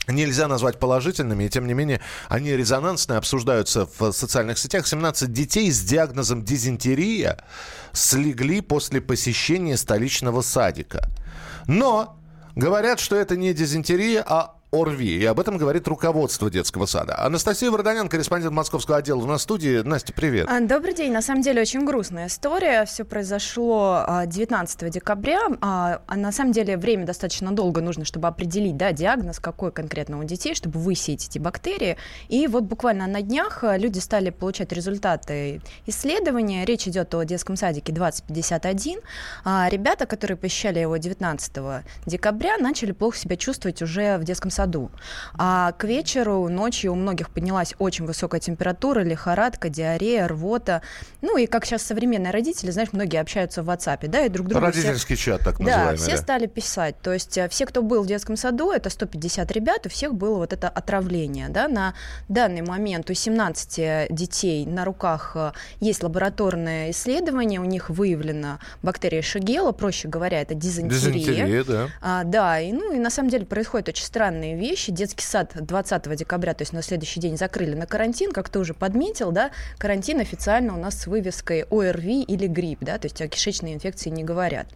нельзя 0.08 0.48
назвать 0.48 0.80
положительными, 0.80 1.44
и 1.44 1.48
тем 1.48 1.68
не 1.68 1.74
менее 1.74 2.00
они 2.28 2.50
резонансные, 2.56 3.18
обсуждаются 3.18 3.88
в 3.98 4.10
социальных 4.10 4.58
сетях. 4.58 4.88
17 4.88 5.32
детей 5.32 5.70
с 5.70 5.80
диагнозом 5.80 6.44
дизентерия 6.44 7.38
слегли 7.92 8.62
после 8.62 9.00
посещения 9.00 9.76
столичного 9.76 10.42
садика. 10.42 11.08
Но 11.68 12.18
говорят, 12.56 12.98
что 12.98 13.14
это 13.14 13.36
не 13.36 13.54
дизентерия, 13.54 14.24
а 14.26 14.57
ОРВИ. 14.70 15.20
И 15.20 15.24
об 15.24 15.40
этом 15.40 15.56
говорит 15.56 15.88
руководство 15.88 16.50
детского 16.50 16.84
сада. 16.84 17.18
Анастасия 17.18 17.70
Варданян, 17.70 18.08
корреспондент 18.08 18.52
московского 18.52 18.98
отдела 18.98 19.18
в 19.18 19.38
студии. 19.38 19.80
Настя, 19.80 20.12
привет. 20.12 20.46
А, 20.50 20.60
добрый 20.60 20.92
день. 20.92 21.10
На 21.10 21.22
самом 21.22 21.40
деле 21.42 21.62
очень 21.62 21.86
грустная 21.86 22.26
история. 22.26 22.84
Все 22.84 23.04
произошло 23.04 24.04
19 24.26 24.82
а, 24.82 24.90
декабря. 24.90 25.40
А, 25.62 26.02
а 26.06 26.16
на 26.16 26.32
самом 26.32 26.52
деле 26.52 26.76
время 26.76 27.06
достаточно 27.06 27.50
долго 27.52 27.80
нужно, 27.80 28.04
чтобы 28.04 28.28
определить 28.28 28.76
да, 28.76 28.92
диагноз, 28.92 29.38
какой 29.38 29.72
конкретно 29.72 30.18
у 30.18 30.24
детей, 30.24 30.54
чтобы 30.54 30.78
высеять 30.78 31.26
эти 31.28 31.38
бактерии. 31.38 31.96
И 32.28 32.46
вот 32.46 32.64
буквально 32.64 33.06
на 33.06 33.22
днях 33.22 33.64
люди 33.64 34.00
стали 34.00 34.28
получать 34.28 34.72
результаты 34.72 35.62
исследования. 35.86 36.66
Речь 36.66 36.86
идет 36.86 37.14
о 37.14 37.24
детском 37.24 37.56
садике 37.56 37.92
2051. 37.92 38.98
Ребята, 39.70 40.04
которые 40.04 40.36
посещали 40.36 40.80
его 40.80 40.98
19 40.98 41.52
декабря, 42.04 42.58
начали 42.58 42.92
плохо 42.92 43.16
себя 43.16 43.36
чувствовать 43.36 43.80
уже 43.80 44.18
в 44.18 44.24
детском 44.24 44.50
саду. 44.58 44.90
А 45.34 45.72
к 45.72 45.84
вечеру, 45.84 46.48
ночью 46.48 46.92
у 46.92 46.96
многих 46.96 47.30
поднялась 47.30 47.74
очень 47.78 48.06
высокая 48.06 48.40
температура, 48.40 49.00
лихорадка, 49.00 49.68
диарея, 49.68 50.26
рвота. 50.26 50.82
Ну 51.22 51.38
и 51.38 51.46
как 51.46 51.64
сейчас 51.64 51.82
современные 51.82 52.32
родители, 52.32 52.72
знаешь, 52.72 52.88
многие 52.92 53.20
общаются 53.20 53.62
в 53.62 53.70
WhatsApp, 53.70 54.08
да, 54.08 54.26
и 54.26 54.28
друг 54.28 54.48
другу... 54.48 54.66
Родительский 54.66 55.14
все... 55.14 55.32
чат, 55.36 55.42
так 55.44 55.60
называемый. 55.60 55.96
Да, 55.96 56.02
все 56.02 56.10
да. 56.10 56.16
стали 56.16 56.46
писать. 56.46 56.96
То 57.00 57.12
есть 57.12 57.38
э, 57.38 57.48
все, 57.48 57.66
кто 57.66 57.82
был 57.82 58.02
в 58.02 58.06
детском 58.08 58.36
саду, 58.36 58.72
это 58.72 58.90
150 58.90 59.52
ребят, 59.52 59.86
у 59.86 59.88
всех 59.88 60.14
было 60.14 60.38
вот 60.38 60.52
это 60.52 60.68
отравление, 60.68 61.48
да, 61.48 61.68
на 61.68 61.94
данный 62.28 62.62
момент 62.62 63.10
у 63.10 63.14
17 63.14 64.08
детей 64.10 64.66
на 64.66 64.84
руках 64.84 65.32
э, 65.36 65.52
есть 65.78 66.02
лабораторное 66.02 66.90
исследование, 66.90 67.60
у 67.60 67.64
них 67.64 67.90
выявлена 67.90 68.58
бактерия 68.82 69.22
Шигела, 69.22 69.70
проще 69.70 70.08
говоря, 70.08 70.40
это 70.40 70.54
дизентерия. 70.54 71.12
Дизентерия, 71.12 71.64
да. 71.64 71.88
А, 72.00 72.24
да, 72.24 72.58
и, 72.58 72.72
ну 72.72 72.92
и 72.92 72.98
на 72.98 73.10
самом 73.10 73.30
деле 73.30 73.46
происходят 73.46 73.88
очень 73.88 74.04
странные 74.04 74.47
важные 74.48 74.56
вещи. 74.56 74.92
Детский 74.92 75.24
сад 75.24 75.52
20 75.54 76.16
декабря, 76.16 76.54
то 76.54 76.62
есть 76.62 76.72
на 76.72 76.82
следующий 76.82 77.20
день 77.20 77.36
закрыли 77.36 77.74
на 77.74 77.86
карантин, 77.86 78.32
как 78.32 78.48
ты 78.48 78.58
уже 78.58 78.74
подметил, 78.74 79.32
да, 79.32 79.50
карантин 79.78 80.20
официально 80.20 80.74
у 80.74 80.78
нас 80.78 81.02
с 81.02 81.06
вывеской 81.06 81.64
ОРВИ 81.70 82.22
или 82.22 82.46
грипп, 82.46 82.78
да, 82.80 82.98
то 82.98 83.06
есть 83.06 83.20
о 83.20 83.28
кишечной 83.28 83.74
инфекции 83.74 84.10
не 84.10 84.24
говорят. 84.24 84.68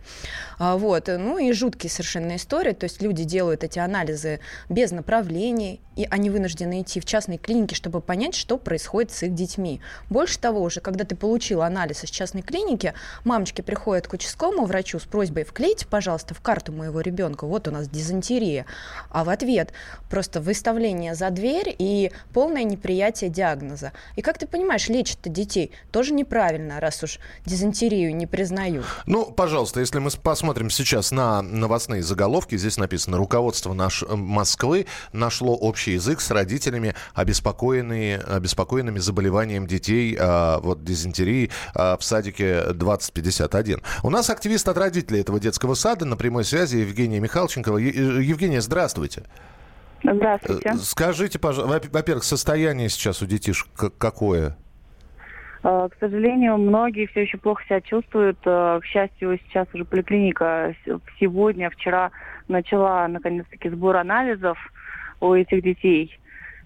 А, 0.58 0.76
вот, 0.76 1.08
ну 1.08 1.38
и 1.38 1.52
жуткие 1.52 1.90
совершенно 1.90 2.36
истории, 2.36 2.72
то 2.72 2.84
есть 2.84 3.02
люди 3.02 3.24
делают 3.24 3.64
эти 3.64 3.78
анализы 3.78 4.40
без 4.68 4.90
направлений, 4.90 5.80
и 5.96 6.06
они 6.10 6.30
вынуждены 6.30 6.82
идти 6.82 7.00
в 7.00 7.04
частные 7.04 7.38
клиники, 7.38 7.74
чтобы 7.74 8.00
понять, 8.00 8.34
что 8.34 8.56
происходит 8.58 9.10
с 9.10 9.22
их 9.24 9.34
детьми. 9.34 9.80
Больше 10.08 10.38
того, 10.38 10.62
уже 10.62 10.80
когда 10.80 11.04
ты 11.04 11.16
получил 11.16 11.62
анализ 11.62 12.04
из 12.04 12.10
частной 12.10 12.42
клиники, 12.42 12.94
мамочки 13.24 13.60
приходят 13.60 14.06
к 14.06 14.14
участковому 14.14 14.64
врачу 14.64 14.98
с 14.98 15.04
просьбой 15.04 15.44
вклейте, 15.44 15.86
пожалуйста, 15.86 16.34
в 16.34 16.40
карту 16.40 16.72
моего 16.72 17.00
ребенка, 17.00 17.46
вот 17.46 17.68
у 17.68 17.70
нас 17.70 17.88
дизентерия, 17.88 18.66
а 19.10 19.24
в 19.24 19.28
ответ 19.28 19.61
просто 20.10 20.40
выставление 20.40 21.14
за 21.14 21.30
дверь 21.30 21.74
и 21.78 22.10
полное 22.32 22.64
неприятие 22.64 23.30
диагноза. 23.30 23.92
И 24.16 24.22
как 24.22 24.38
ты 24.38 24.46
понимаешь, 24.46 24.88
лечат-то 24.88 25.28
детей 25.28 25.72
тоже 25.90 26.12
неправильно, 26.12 26.80
раз 26.80 27.02
уж 27.02 27.18
дизентерию 27.46 28.14
не 28.14 28.26
признают. 28.26 28.84
Ну, 29.06 29.26
пожалуйста, 29.30 29.80
если 29.80 29.98
мы 29.98 30.10
посмотрим 30.10 30.70
сейчас 30.70 31.12
на 31.12 31.42
новостные 31.42 32.02
заголовки, 32.02 32.56
здесь 32.56 32.76
написано 32.76 33.16
«Руководство 33.16 33.72
наш 33.72 34.02
э, 34.02 34.14
Москвы 34.14 34.86
нашло 35.12 35.56
общий 35.56 35.92
язык 35.92 36.20
с 36.20 36.30
родителями, 36.30 36.94
обеспокоенные, 37.14 38.18
обеспокоенными 38.18 38.98
заболеванием 38.98 39.66
детей, 39.66 40.16
а, 40.18 40.58
вот 40.60 40.84
дизентерии 40.84 41.50
а, 41.74 41.96
в 41.96 42.04
садике 42.04 42.72
2051. 42.72 43.82
У 44.02 44.10
нас 44.10 44.30
активист 44.30 44.68
от 44.68 44.76
родителей 44.76 45.20
этого 45.20 45.40
детского 45.40 45.74
сада 45.74 46.04
на 46.04 46.16
прямой 46.16 46.44
связи 46.44 46.76
Евгения 46.76 47.20
Михалченкова. 47.20 47.78
Евгения, 47.78 48.60
здравствуйте. 48.60 48.82
Здравствуйте. 48.92 49.51
Э, 50.04 50.38
скажите, 50.80 51.38
пожалуйста, 51.38 51.88
во-первых, 51.92 52.24
состояние 52.24 52.88
сейчас 52.88 53.22
у 53.22 53.26
детишек 53.26 53.68
какое? 53.98 54.56
Э, 55.62 55.88
к 55.90 55.96
сожалению, 56.00 56.58
многие 56.58 57.06
все 57.06 57.22
еще 57.22 57.38
плохо 57.38 57.62
себя 57.64 57.80
чувствуют. 57.80 58.38
Э, 58.44 58.80
к 58.82 58.84
счастью, 58.84 59.38
сейчас 59.46 59.68
уже 59.72 59.84
поликлиника 59.84 60.74
сегодня, 61.20 61.70
вчера 61.70 62.10
начала 62.48 63.06
наконец-таки 63.08 63.68
сбор 63.70 63.96
анализов 63.96 64.58
у 65.20 65.34
этих 65.34 65.62
детей. 65.62 66.18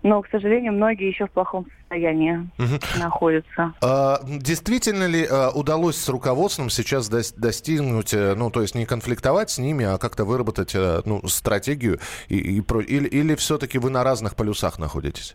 Но, 0.07 0.23
к 0.23 0.29
сожалению, 0.31 0.73
многие 0.73 1.09
еще 1.09 1.27
в 1.27 1.33
плохом 1.33 1.67
состоянии 1.81 2.49
угу. 2.59 2.79
находятся. 2.97 3.75
А, 3.83 4.21
действительно 4.25 5.09
ли 5.09 5.27
а, 5.29 5.51
удалось 5.51 5.97
с 5.97 6.09
руководством 6.09 6.71
сейчас 6.71 7.09
до, 7.09 7.23
достигнуть, 7.37 8.15
э, 8.15 8.37
ну, 8.37 8.51
то 8.51 8.63
есть 8.63 8.77
не 8.77 8.87
конфликтовать 8.87 9.51
с 9.51 9.59
ними, 9.59 9.85
а 9.85 9.99
как-то 9.99 10.25
выработать 10.25 10.77
э, 10.77 11.03
ну, 11.05 11.27
стратегию? 11.27 11.99
И, 12.29 12.37
и, 12.37 12.61
или, 12.61 13.09
или 13.09 13.35
все-таки 13.35 13.79
вы 13.79 13.91
на 13.91 14.05
разных 14.05 14.37
полюсах 14.37 14.79
находитесь? 14.79 15.35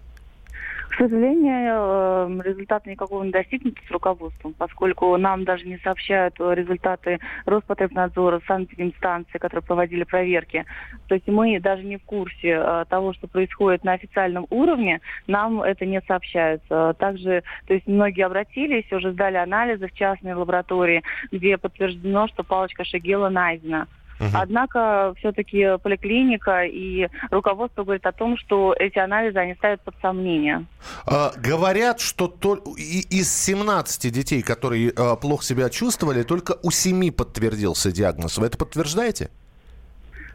Сожалению, 1.02 1.74
эм, 1.74 2.42
результата 2.44 2.88
никакого 2.88 3.24
не 3.24 3.32
достигнут 3.32 3.76
с 3.88 3.90
руководством, 3.90 4.54
поскольку 4.54 5.18
нам 5.18 5.46
даже 5.46 5.66
не 5.66 5.80
сообщают 5.80 6.36
результаты 6.40 7.20
Роспотребнадзора, 7.48 8.40
санэпидемстанции, 8.46 9.40
которые 9.40 9.64
проводили 9.64 10.04
проверки. 10.04 10.64
То 11.08 11.16
есть 11.16 11.28
мы 11.28 11.60
даже 11.60 11.84
не 11.84 11.98
в 11.98 12.04
курсе 12.04 12.50
э, 12.50 12.86
того, 12.88 13.14
что 13.14 13.28
происходит 13.28 13.84
на 13.84 13.94
официальном 13.94 14.46
уровне, 14.52 15.02
нам 15.26 15.64
это 15.64 15.88
не 15.88 16.02
сообщается. 16.02 16.96
Также, 17.00 17.42
то 17.66 17.74
есть 17.74 17.88
многие 17.88 18.28
обратились, 18.28 18.92
уже 18.92 19.12
сдали 19.14 19.38
анализы 19.38 19.88
в 19.88 19.94
частной 19.94 20.36
лаборатории, 20.36 21.02
где 21.32 21.58
подтверждено, 21.58 22.28
что 22.28 22.44
палочка 22.44 22.84
Шагела 22.84 23.30
найдена. 23.30 23.88
Угу. 24.22 24.30
Однако 24.36 25.14
все-таки 25.18 25.78
поликлиника 25.82 26.64
и 26.64 27.08
руководство 27.32 27.84
говорит 27.84 28.06
о 28.06 28.12
том, 28.12 28.38
что 28.38 28.76
эти 28.78 29.00
анализы 29.00 29.40
они 29.40 29.56
ставят 29.56 29.82
под 29.82 29.96
сомнение. 30.00 30.66
А, 31.08 31.32
говорят, 31.36 32.00
что 32.00 32.28
то, 32.28 32.56
из 32.76 33.34
17 33.34 34.14
детей, 34.14 34.44
которые 34.44 34.94
а, 34.96 35.16
плохо 35.16 35.44
себя 35.44 35.72
чувствовали, 35.72 36.22
только 36.22 36.56
у 36.62 36.70
7 36.70 37.12
подтвердился 37.12 37.92
диагноз. 37.92 38.38
Вы 38.38 38.46
это 38.46 38.60
подтверждаете? 38.60 39.32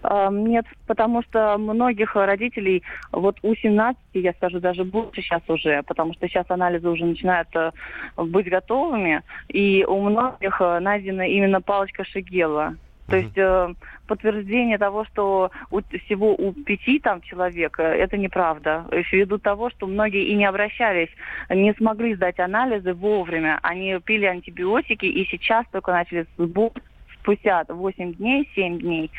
Э, 0.03 0.29
Нет, 0.33 0.67
потому 0.87 1.23
что 1.23 1.57
многих 1.59 2.17
родителей, 2.17 2.83
вот 3.13 3.39
у 3.43 3.55
17, 3.55 3.99
я 4.15 4.33
скажу, 4.33 4.61
даже 4.61 4.85
больше 4.85 5.23
сейчас 5.23 5.43
уже, 5.49 5.83
потому 5.85 6.15
что 6.15 6.29
сейчас 6.29 6.47
анализы 6.49 6.89
уже 6.89 7.05
начинают 7.05 7.49
э, 7.55 7.71
быть 8.17 8.49
готовыми, 8.49 9.23
и 9.49 9.85
у 9.87 10.01
многих 10.01 10.61
э, 10.61 10.79
найдена 10.81 11.23
именно 11.23 11.61
палочка 11.61 12.05
Шигела. 12.05 12.75
То 13.09 13.17
есть 13.17 13.39
э, 13.39 13.75
подтверждение 14.07 14.79
того, 14.79 15.05
что 15.05 15.51
у, 15.71 15.81
всего 15.81 16.35
у 16.35 16.53
пяти 16.53 16.99
там 16.99 17.21
человек, 17.23 17.79
это 17.79 18.17
неправда. 18.17 18.87
Ввиду 18.91 19.39
того, 19.39 19.71
что 19.71 19.87
многие 19.87 20.25
и 20.25 20.35
не 20.35 20.45
обращались, 20.45 21.11
не 21.49 21.73
смогли 21.75 22.15
сдать 22.15 22.41
анализы 22.41 22.95
вовремя. 22.95 23.59
Они 23.63 23.99
пили 24.05 24.27
антибиотики 24.27 25.07
и 25.07 25.25
сейчас 25.27 25.67
только 25.71 25.93
начали 25.93 26.27
сбор 26.37 26.73
спустя 27.21 27.65
8 27.69 28.15
дней, 28.15 28.49
7 28.55 28.79
дней, 28.79 29.11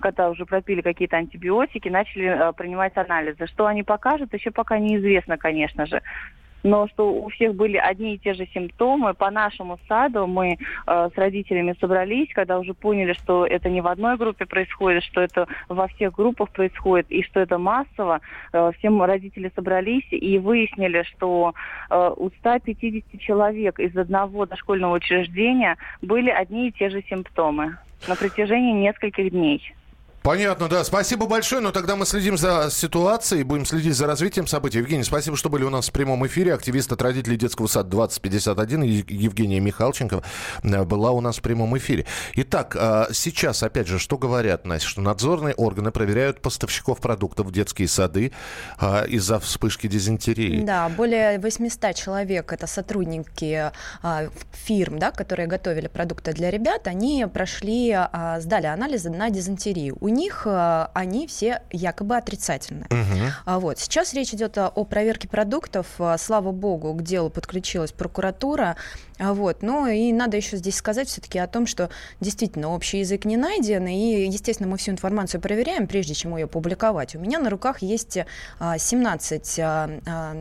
когда 0.00 0.28
уже 0.28 0.44
пропили 0.44 0.82
какие-то 0.82 1.16
антибиотики, 1.16 1.88
начали 1.88 2.26
э, 2.26 2.52
принимать 2.52 2.96
анализы. 2.96 3.46
Что 3.46 3.66
они 3.66 3.82
покажут, 3.82 4.34
еще 4.34 4.50
пока 4.50 4.78
неизвестно, 4.78 5.38
конечно 5.38 5.86
же 5.86 6.02
но 6.64 6.88
что 6.88 7.12
у 7.12 7.28
всех 7.28 7.54
были 7.54 7.76
одни 7.76 8.14
и 8.14 8.18
те 8.18 8.34
же 8.34 8.48
симптомы. 8.52 9.14
По 9.14 9.30
нашему 9.30 9.78
саду 9.86 10.26
мы 10.26 10.56
э, 10.86 11.10
с 11.14 11.16
родителями 11.16 11.76
собрались, 11.78 12.32
когда 12.34 12.58
уже 12.58 12.74
поняли, 12.74 13.12
что 13.12 13.46
это 13.46 13.68
не 13.68 13.80
в 13.80 13.86
одной 13.86 14.16
группе 14.16 14.46
происходит, 14.46 15.04
что 15.04 15.20
это 15.20 15.46
во 15.68 15.86
всех 15.88 16.14
группах 16.14 16.50
происходит 16.50 17.06
и 17.10 17.22
что 17.22 17.40
это 17.40 17.58
массово. 17.58 18.20
Э, 18.52 18.72
все 18.78 18.88
родители 19.04 19.52
собрались 19.54 20.06
и 20.10 20.38
выяснили, 20.38 21.02
что 21.02 21.54
э, 21.90 22.10
у 22.16 22.30
150 22.30 23.20
человек 23.20 23.78
из 23.78 23.96
одного 23.96 24.46
дошкольного 24.46 24.94
учреждения 24.94 25.76
были 26.00 26.30
одни 26.30 26.68
и 26.68 26.72
те 26.72 26.88
же 26.88 27.02
симптомы 27.02 27.76
на 28.08 28.16
протяжении 28.16 28.72
нескольких 28.72 29.30
дней. 29.30 29.74
Понятно, 30.24 30.68
да. 30.70 30.82
Спасибо 30.84 31.26
большое. 31.26 31.60
Но 31.60 31.70
тогда 31.70 31.96
мы 31.96 32.06
следим 32.06 32.38
за 32.38 32.70
ситуацией, 32.70 33.42
будем 33.42 33.66
следить 33.66 33.94
за 33.94 34.06
развитием 34.06 34.46
событий. 34.46 34.78
Евгений, 34.78 35.04
спасибо, 35.04 35.36
что 35.36 35.50
были 35.50 35.64
у 35.64 35.68
нас 35.68 35.90
в 35.90 35.92
прямом 35.92 36.26
эфире. 36.26 36.54
Активист 36.54 36.90
от 36.92 37.02
родителей 37.02 37.36
детского 37.36 37.66
сада 37.66 37.90
2051 37.90 38.84
Евгения 39.06 39.60
Михалченко 39.60 40.22
э, 40.62 40.84
была 40.84 41.10
у 41.10 41.20
нас 41.20 41.36
в 41.36 41.42
прямом 41.42 41.76
эфире.Итак, 41.76 42.74
э, 42.74 43.12
сейчас, 43.12 43.62
опять 43.62 43.86
же, 43.86 43.98
что 43.98 44.16
говорят, 44.16 44.64
Настя, 44.64 44.88
что 44.88 45.02
надзорные 45.02 45.54
органы 45.56 45.90
проверяют 45.90 46.40
поставщиков 46.40 47.00
продуктов 47.00 47.48
в 47.48 47.52
детские 47.52 47.86
сады 47.86 48.32
э, 48.80 49.06
из-за 49.08 49.38
вспышки 49.38 49.88
дизентерии. 49.88 50.62
Да, 50.62 50.88
более 50.88 51.38
800 51.38 51.94
человек, 51.94 52.50
это 52.50 52.66
сотрудники 52.66 53.70
фирм, 54.52 54.98
да, 54.98 55.10
которые 55.10 55.48
готовили 55.48 55.88
продукты 55.88 56.32
для 56.32 56.50
ребят, 56.50 56.88
они 56.88 57.26
прошли, 57.30 57.94
сдали 58.38 58.66
анализы 58.68 59.10
на 59.10 59.28
дизентерию. 59.28 59.98
У 60.00 60.13
них 60.14 60.42
э, 60.46 60.86
они 60.94 61.26
все 61.26 61.62
якобы 61.70 62.16
отрицательные. 62.16 62.86
Угу. 62.90 63.60
Вот. 63.60 63.78
Сейчас 63.78 64.14
речь 64.14 64.32
идет 64.32 64.56
о 64.58 64.84
проверке 64.84 65.28
продуктов. 65.28 65.86
Э, 65.98 66.16
слава 66.18 66.52
богу, 66.52 66.94
к 66.94 67.02
делу 67.02 67.30
подключилась 67.30 67.92
прокуратура. 67.92 68.76
А 69.18 69.32
вот. 69.32 69.62
Ну 69.62 69.86
и 69.86 70.12
надо 70.12 70.36
еще 70.36 70.56
здесь 70.56 70.76
сказать 70.76 71.08
все-таки 71.08 71.38
о 71.38 71.46
том, 71.46 71.66
что 71.66 71.88
действительно 72.20 72.70
общий 72.74 72.98
язык 72.98 73.24
не 73.24 73.36
найден, 73.36 73.86
и, 73.86 74.26
естественно, 74.26 74.68
мы 74.68 74.76
всю 74.76 74.90
информацию 74.90 75.40
проверяем, 75.40 75.86
прежде 75.86 76.14
чем 76.14 76.36
ее 76.36 76.46
публиковать. 76.46 77.14
У 77.14 77.20
меня 77.20 77.38
на 77.38 77.48
руках 77.50 77.82
есть 77.82 78.18
17 78.60 79.58
а, 79.60 79.90
а, 80.06 80.36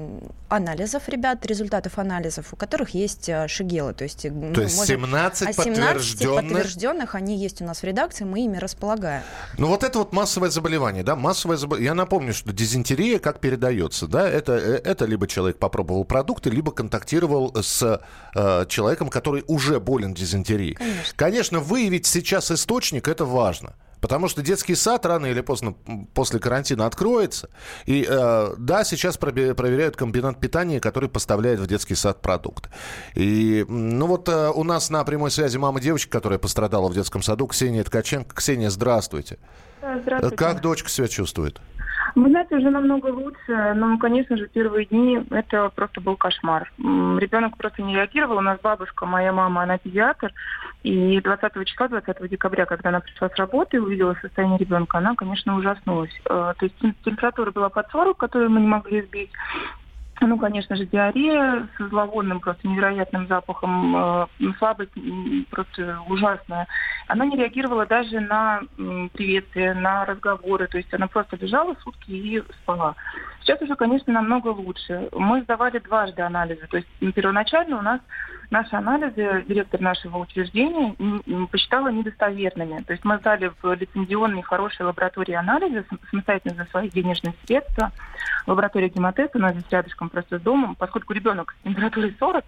анализов, 0.49 1.07
ребят, 1.07 1.45
результатов 1.45 1.99
анализов, 1.99 2.53
у 2.53 2.55
которых 2.55 2.91
есть 2.91 3.29
шигелы. 3.47 3.93
То 3.93 4.05
есть, 4.05 4.25
ну, 4.29 4.53
то 4.53 4.61
есть 4.61 4.85
17, 4.85 5.49
а 5.49 5.53
17 5.53 5.83
подтвержденных... 5.83 6.35
подтвержденных, 6.35 7.15
они 7.15 7.37
есть 7.37 7.61
у 7.61 7.65
нас 7.65 7.81
в 7.81 7.83
редакции, 7.83 8.23
мы 8.23 8.41
ими 8.41 8.57
располагаем. 8.57 9.23
Ну 9.57 9.67
вот 9.67 9.83
это 9.83 9.99
вот 9.99 10.13
массовое 10.13 10.49
заболевание, 10.49 11.03
да, 11.03 11.15
массовое 11.15 11.57
заболевание. 11.57 11.85
Я 11.85 11.93
напомню, 11.93 12.33
что 12.33 12.51
дизентерия 12.51 13.19
как 13.19 13.39
передается, 13.39 14.07
да, 14.07 14.27
это, 14.27 14.53
э, 14.53 14.81
это 14.83 15.05
либо 15.05 15.27
человек 15.27 15.57
попробовал 15.57 16.05
продукты, 16.05 16.49
либо 16.49 16.71
контактировал 16.71 17.53
с 17.55 18.01
э, 18.35 18.62
человеком, 18.69 19.09
который 19.09 19.43
уже 19.47 19.79
болен 19.79 20.13
дизентерией. 20.13 20.75
Конечно. 20.75 21.13
Конечно, 21.15 21.59
выявить 21.59 22.05
сейчас 22.05 22.51
источник 22.51 23.07
это 23.07 23.25
важно. 23.25 23.75
Потому 24.03 24.27
что 24.27 24.41
детский 24.41 24.75
сад 24.75 25.05
рано 25.05 25.27
или 25.27 25.39
поздно 25.39 25.75
после 26.13 26.37
карантина 26.37 26.85
откроется. 26.85 27.49
И 27.85 28.05
э, 28.05 28.53
да, 28.57 28.83
сейчас 28.83 29.15
проверяют 29.15 29.95
комбинат 29.95 30.41
питания, 30.41 30.81
который 30.81 31.07
поставляет 31.07 31.61
в 31.61 31.67
детский 31.67 31.95
сад 31.95 32.21
продукты. 32.21 32.69
И 33.15 33.65
ну 33.69 34.07
вот 34.07 34.27
э, 34.27 34.49
у 34.49 34.65
нас 34.65 34.89
на 34.89 35.05
прямой 35.05 35.31
связи 35.31 35.57
мама 35.57 35.79
девочки, 35.79 36.09
которая 36.09 36.37
пострадала 36.37 36.89
в 36.89 36.93
детском 36.93 37.23
саду, 37.23 37.47
Ксения 37.47 37.81
Ткаченко. 37.81 38.35
Ксения, 38.35 38.69
здравствуйте. 38.69 39.37
Здравствуйте. 39.79 40.35
Как 40.35 40.59
дочка 40.59 40.89
себя 40.89 41.07
чувствует? 41.07 41.61
Вы 42.15 42.29
знаете, 42.29 42.55
уже 42.55 42.69
намного 42.69 43.07
лучше, 43.07 43.73
но, 43.75 43.97
конечно 43.97 44.37
же, 44.37 44.47
первые 44.47 44.85
дни 44.85 45.19
это 45.31 45.69
просто 45.75 45.99
был 45.99 46.15
кошмар. 46.15 46.71
Ребенок 46.77 47.57
просто 47.57 47.81
не 47.81 47.95
реагировал. 47.95 48.37
У 48.37 48.41
нас 48.41 48.59
бабушка, 48.61 49.05
моя 49.05 49.31
мама, 49.31 49.63
она 49.63 49.77
педиатр. 49.77 50.31
И 50.83 51.19
20 51.21 51.65
числа, 51.65 51.87
20 51.87 52.29
декабря, 52.29 52.65
когда 52.65 52.89
она 52.89 52.99
пришла 52.99 53.29
с 53.29 53.35
работы 53.35 53.77
и 53.77 53.79
увидела 53.79 54.15
состояние 54.21 54.59
ребенка, 54.59 54.99
она, 54.99 55.15
конечно, 55.15 55.55
ужаснулась. 55.55 56.13
Э, 56.25 56.53
то 56.57 56.65
есть 56.65 56.75
температура 57.03 57.51
была 57.51 57.69
под 57.69 57.89
40, 57.89 58.17
которую 58.17 58.51
мы 58.51 58.61
не 58.61 58.67
могли 58.67 59.01
сбить. 59.01 59.31
Ну, 60.25 60.37
конечно 60.37 60.75
же, 60.77 60.85
диарея 60.85 61.67
с 61.77 61.89
зловонным, 61.89 62.39
просто 62.39 62.65
невероятным 62.65 63.27
запахом, 63.27 63.95
э, 63.95 64.27
слабость 64.57 64.91
просто 65.49 65.99
ужасная. 66.07 66.67
Она 67.07 67.25
не 67.25 67.35
реагировала 67.35 67.85
даже 67.85 68.21
на 68.21 68.61
э, 68.61 69.09
приветствия, 69.13 69.73
на 69.73 70.05
разговоры, 70.05 70.67
то 70.67 70.77
есть 70.77 70.93
она 70.93 71.07
просто 71.07 71.35
лежала 71.35 71.75
сутки 71.83 72.11
и 72.11 72.43
спала. 72.61 72.95
Сейчас 73.43 73.61
уже, 73.61 73.75
конечно, 73.75 74.13
намного 74.13 74.47
лучше. 74.47 75.09
Мы 75.11 75.41
сдавали 75.41 75.79
дважды 75.79 76.21
анализы, 76.21 76.65
то 76.67 76.77
есть 76.77 76.87
первоначально 77.13 77.77
у 77.77 77.81
нас 77.81 77.99
наши 78.49 78.73
анализы 78.75 79.43
директор 79.47 79.81
нашего 79.81 80.19
учреждения 80.19 80.95
посчитала 81.47 81.89
недостоверными. 81.89 82.83
То 82.83 82.93
есть 82.93 83.03
мы 83.03 83.17
сдали 83.17 83.51
в 83.61 83.73
лицензионные 83.73 84.43
хорошие 84.43 84.87
лаборатории 84.87 85.33
анализы 85.33 85.83
самостоятельно 86.09 86.63
за 86.63 86.69
свои 86.69 86.89
денежные 86.89 87.33
средства. 87.43 87.91
Лаборатория 88.47 88.87
гемотеста 88.87 89.37
у 89.37 89.41
нас 89.41 89.53
здесь 89.53 89.71
рядышком 89.71 90.09
просто 90.09 90.39
с 90.39 90.41
домом, 90.41 90.75
поскольку 90.75 91.11
ребенок 91.11 91.53
с 91.59 91.63
температурой 91.63 92.15
40, 92.17 92.45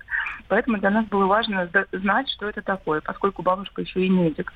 поэтому 0.48 0.78
для 0.78 0.92
нас 0.92 1.06
было 1.08 1.26
важно 1.26 1.70
знать, 1.92 2.30
что 2.30 2.48
это 2.48 2.62
такое, 2.62 3.02
поскольку 3.02 3.42
бабушка 3.42 3.82
еще 3.82 4.06
и 4.06 4.10
медик. 4.10 4.54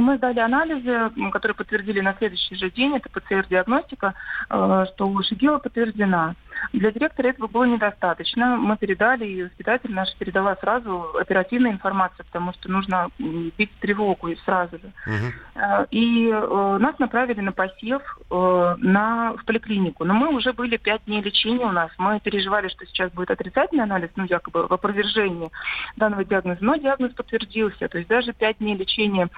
И 0.00 0.02
мы 0.02 0.16
сдали 0.16 0.38
анализы, 0.38 1.10
которые 1.30 1.54
подтвердили 1.54 2.00
на 2.00 2.14
следующий 2.14 2.54
же 2.54 2.70
день, 2.70 2.96
это 2.96 3.10
ПЦР-диагностика, 3.10 4.14
э, 4.48 4.86
что 4.94 5.22
шигела 5.24 5.58
подтверждена. 5.58 6.36
Для 6.72 6.90
директора 6.90 7.28
этого 7.28 7.48
было 7.48 7.64
недостаточно. 7.64 8.56
Мы 8.56 8.78
передали, 8.78 9.26
и 9.26 9.42
воспитатель 9.44 9.92
наш 9.92 10.14
передала 10.16 10.56
сразу 10.56 11.06
оперативную 11.20 11.74
информацию, 11.74 12.24
потому 12.24 12.54
что 12.54 12.70
нужно 12.70 13.08
бить 13.18 13.70
тревогу 13.80 14.28
и 14.28 14.36
сразу 14.44 14.78
же. 14.78 14.90
Угу. 15.06 15.86
И 15.90 16.28
э, 16.28 16.78
нас 16.80 16.98
направили 16.98 17.42
на 17.42 17.52
посев 17.52 18.02
на, 18.30 19.34
в 19.36 19.44
поликлинику. 19.44 20.04
Но 20.04 20.14
мы 20.14 20.34
уже 20.34 20.54
были 20.54 20.78
пять 20.78 21.04
дней 21.04 21.20
лечения 21.20 21.66
у 21.66 21.72
нас. 21.72 21.90
Мы 21.98 22.20
переживали, 22.20 22.68
что 22.68 22.86
сейчас 22.86 23.12
будет 23.12 23.30
отрицательный 23.30 23.84
анализ, 23.84 24.10
ну, 24.16 24.24
якобы 24.24 24.66
в 24.66 24.72
опровержении 24.72 25.50
данного 25.96 26.24
диагноза. 26.24 26.58
Но 26.62 26.76
диагноз 26.76 27.12
подтвердился. 27.12 27.88
То 27.88 27.98
есть 27.98 28.08
даже 28.08 28.32
пять 28.32 28.58
дней 28.58 28.76
лечения 28.76 29.28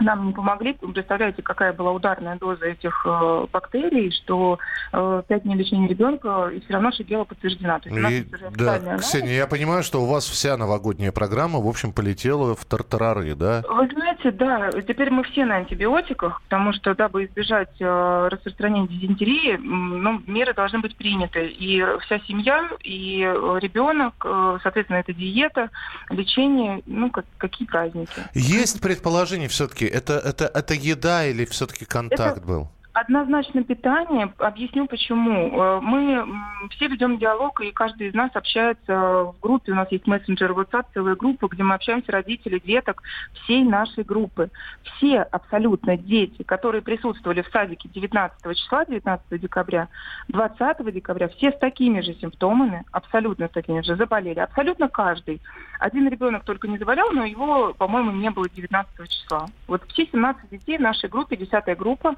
нам 0.00 0.26
не 0.28 0.32
помогли. 0.32 0.74
Представляете, 0.74 1.42
какая 1.42 1.72
была 1.72 1.92
ударная 1.92 2.36
доза 2.36 2.66
этих 2.66 3.04
э, 3.06 3.46
бактерий, 3.52 4.10
что 4.10 4.58
э, 4.92 5.22
5 5.26 5.42
дней 5.42 5.56
лечения 5.56 5.88
ребенка, 5.88 6.50
и 6.54 6.60
все 6.60 6.72
равно 6.74 6.92
шигела 6.92 7.24
подтверждена. 7.24 7.80
То 7.80 7.88
есть 7.88 8.28
и, 8.28 8.56
да, 8.56 8.98
Ксения, 8.98 9.34
я 9.34 9.46
понимаю, 9.46 9.82
что 9.82 10.02
у 10.02 10.06
вас 10.06 10.24
вся 10.26 10.56
новогодняя 10.56 11.12
программа, 11.12 11.60
в 11.60 11.68
общем, 11.68 11.92
полетела 11.92 12.54
в 12.54 12.64
тартарары, 12.64 13.34
да? 13.34 13.62
Вы 13.68 13.88
знаете, 13.92 14.30
да, 14.30 14.70
теперь 14.72 15.10
мы 15.10 15.24
все 15.24 15.44
на 15.44 15.56
антибиотиках, 15.56 16.42
потому 16.42 16.72
что, 16.72 16.94
дабы 16.94 17.24
избежать 17.24 17.74
э, 17.80 18.28
распространения 18.30 18.88
дизентерии, 18.88 19.56
ну, 19.56 20.22
меры 20.26 20.54
должны 20.54 20.80
быть 20.80 20.96
приняты. 20.96 21.46
И 21.46 21.84
вся 22.02 22.20
семья, 22.20 22.68
и 22.82 23.22
э, 23.22 23.58
ребенок, 23.60 24.14
э, 24.24 24.58
соответственно, 24.62 24.98
это 24.98 25.12
диета, 25.12 25.70
лечение, 26.08 26.82
ну, 26.86 27.10
как, 27.10 27.24
какие 27.38 27.66
праздники. 27.66 28.10
Есть 28.34 28.80
предположение 28.80 29.48
все-таки, 29.48 29.89
это, 29.90 30.14
это, 30.14 30.50
это 30.52 30.74
еда 30.74 31.26
или 31.26 31.44
все-таки 31.44 31.84
контакт 31.84 32.38
это... 32.38 32.46
был? 32.46 32.68
Однозначно 33.00 33.64
питание. 33.64 34.30
Объясню 34.36 34.86
почему. 34.86 35.48
Э, 35.58 35.80
Мы 35.80 36.22
все 36.68 36.86
ведем 36.86 37.16
диалог, 37.16 37.58
и 37.62 37.70
каждый 37.70 38.08
из 38.08 38.14
нас 38.14 38.30
общается 38.34 38.94
в 38.94 39.36
группе. 39.40 39.72
У 39.72 39.74
нас 39.74 39.90
есть 39.90 40.06
мессенджер 40.06 40.52
WhatsApp, 40.52 40.84
целая 40.92 41.16
группа, 41.16 41.48
где 41.48 41.62
мы 41.62 41.76
общаемся, 41.76 42.12
родители, 42.12 42.58
деток, 42.58 43.02
всей 43.32 43.64
нашей 43.64 44.04
группы. 44.04 44.50
Все 44.82 45.22
абсолютно 45.22 45.96
дети, 45.96 46.42
которые 46.42 46.82
присутствовали 46.82 47.40
в 47.40 47.48
садике 47.48 47.88
19 47.88 48.56
числа, 48.58 48.84
19 48.84 49.40
декабря, 49.40 49.88
20 50.28 50.92
декабря, 50.92 51.28
все 51.28 51.52
с 51.52 51.58
такими 51.58 52.02
же 52.02 52.12
симптомами, 52.16 52.84
абсолютно 52.92 53.48
с 53.48 53.50
такими 53.50 53.80
же, 53.80 53.96
заболели. 53.96 54.40
Абсолютно 54.40 54.90
каждый. 54.90 55.40
Один 55.78 56.06
ребенок 56.06 56.44
только 56.44 56.68
не 56.68 56.76
заболел, 56.76 57.10
но 57.12 57.24
его, 57.24 57.72
по-моему, 57.72 58.10
не 58.10 58.28
было 58.28 58.46
19 58.46 59.08
числа. 59.08 59.46
Вот 59.66 59.82
все 59.88 60.04
17 60.04 60.50
детей 60.50 60.76
в 60.76 60.82
нашей 60.82 61.08
группе, 61.08 61.38
10 61.38 61.78
группа, 61.78 62.14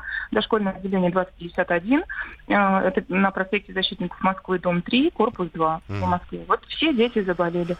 дошкольное 0.72 0.78
отделение 0.78 1.10
2051, 1.10 2.00
э, 2.00 2.04
это 2.48 3.02
на 3.08 3.30
проспекте 3.30 3.72
Защитников 3.72 4.20
Москвы, 4.20 4.58
дом 4.58 4.82
3, 4.82 5.10
корпус 5.10 5.48
2 5.54 5.80
в. 5.88 5.92
Москве. 6.06 6.44
Вот 6.48 6.60
все 6.68 6.92
дети 6.92 7.22
заболели. 7.22 7.76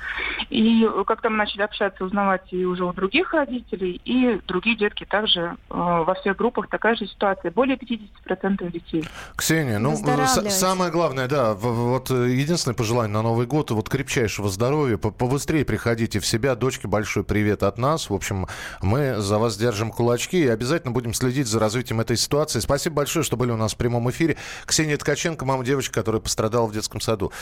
И 0.51 0.89
как-то 1.07 1.31
мы 1.31 1.37
начали 1.37 1.63
общаться, 1.63 2.05
узнавать 2.05 2.53
и 2.53 2.65
уже 2.65 2.85
у 2.85 2.93
других 2.93 3.33
родителей, 3.35 4.01
и 4.05 4.41
другие 4.47 4.77
детки 4.77 5.05
также 5.05 5.41
э, 5.41 5.53
во 5.71 6.15
всех 6.15 6.37
группах 6.37 6.69
такая 6.69 6.95
же 6.95 7.07
ситуация. 7.07 7.51
Более 7.51 7.77
50% 7.77 8.71
детей. 8.71 9.05
Ксения, 9.37 9.79
ну, 9.79 9.97
с- 9.97 10.51
самое 10.59 10.91
главное, 10.91 11.29
да, 11.29 11.55
вот 11.55 12.11
э, 12.11 12.31
единственное 12.31 12.75
пожелание 12.75 13.13
на 13.13 13.23
Новый 13.23 13.47
год, 13.47 13.71
вот 13.71 13.89
крепчайшего 13.89 14.49
здоровья, 14.49 14.97
по- 14.97 15.11
побыстрее 15.11 15.65
приходите 15.65 16.21
в 16.21 16.27
себя. 16.27 16.55
Дочке 16.55 16.89
большой 16.89 17.25
привет 17.25 17.63
от 17.63 17.79
нас. 17.79 18.11
В 18.11 18.15
общем, 18.15 18.47
мы 18.81 19.17
за 19.19 19.39
вас 19.39 19.57
держим 19.57 19.91
кулачки 19.91 20.39
и 20.45 20.49
обязательно 20.49 20.93
будем 20.93 21.15
следить 21.15 21.47
за 21.47 21.59
развитием 21.59 22.01
этой 22.01 22.17
ситуации. 22.17 22.61
Спасибо 22.61 22.97
большое, 22.97 23.25
что 23.25 23.37
были 23.37 23.51
у 23.51 23.57
нас 23.57 23.75
в 23.75 23.77
прямом 23.77 24.11
эфире. 24.11 24.37
Ксения 24.67 24.97
Ткаченко, 24.97 25.45
мама 25.45 25.65
девочки, 25.65 25.93
которая 25.93 26.21
пострадала 26.21 26.67
в 26.67 26.73
детском 26.73 27.01
саду. 27.01 27.33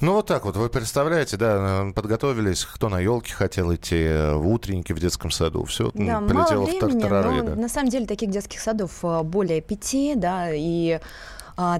Ну, 0.00 0.12
вот 0.12 0.26
так 0.26 0.44
вот, 0.44 0.56
вы 0.56 0.68
представляете, 0.68 1.36
да, 1.36 1.84
э, 1.88 1.92
подготовились, 1.92 2.64
кто 2.64 2.88
на 2.88 3.00
елке 3.00 3.32
хотел 3.34 3.74
идти, 3.74 3.96
э, 3.96 4.34
в 4.34 4.48
утренники 4.48 4.92
в 4.92 4.98
детском 5.00 5.30
саду, 5.30 5.64
все 5.64 5.90
Да, 5.94 6.20
полетело 6.20 6.34
мало 6.34 6.66
в 6.66 6.68
времени, 6.68 7.00
тартарары. 7.00 7.30
но 7.30 7.42
да. 7.42 7.54
на 7.56 7.68
самом 7.68 7.90
деле 7.90 8.06
таких 8.06 8.30
детских 8.30 8.60
садов 8.60 8.92
а, 9.02 9.22
более 9.22 9.60
пяти, 9.60 10.14
да, 10.16 10.48
и 10.52 11.00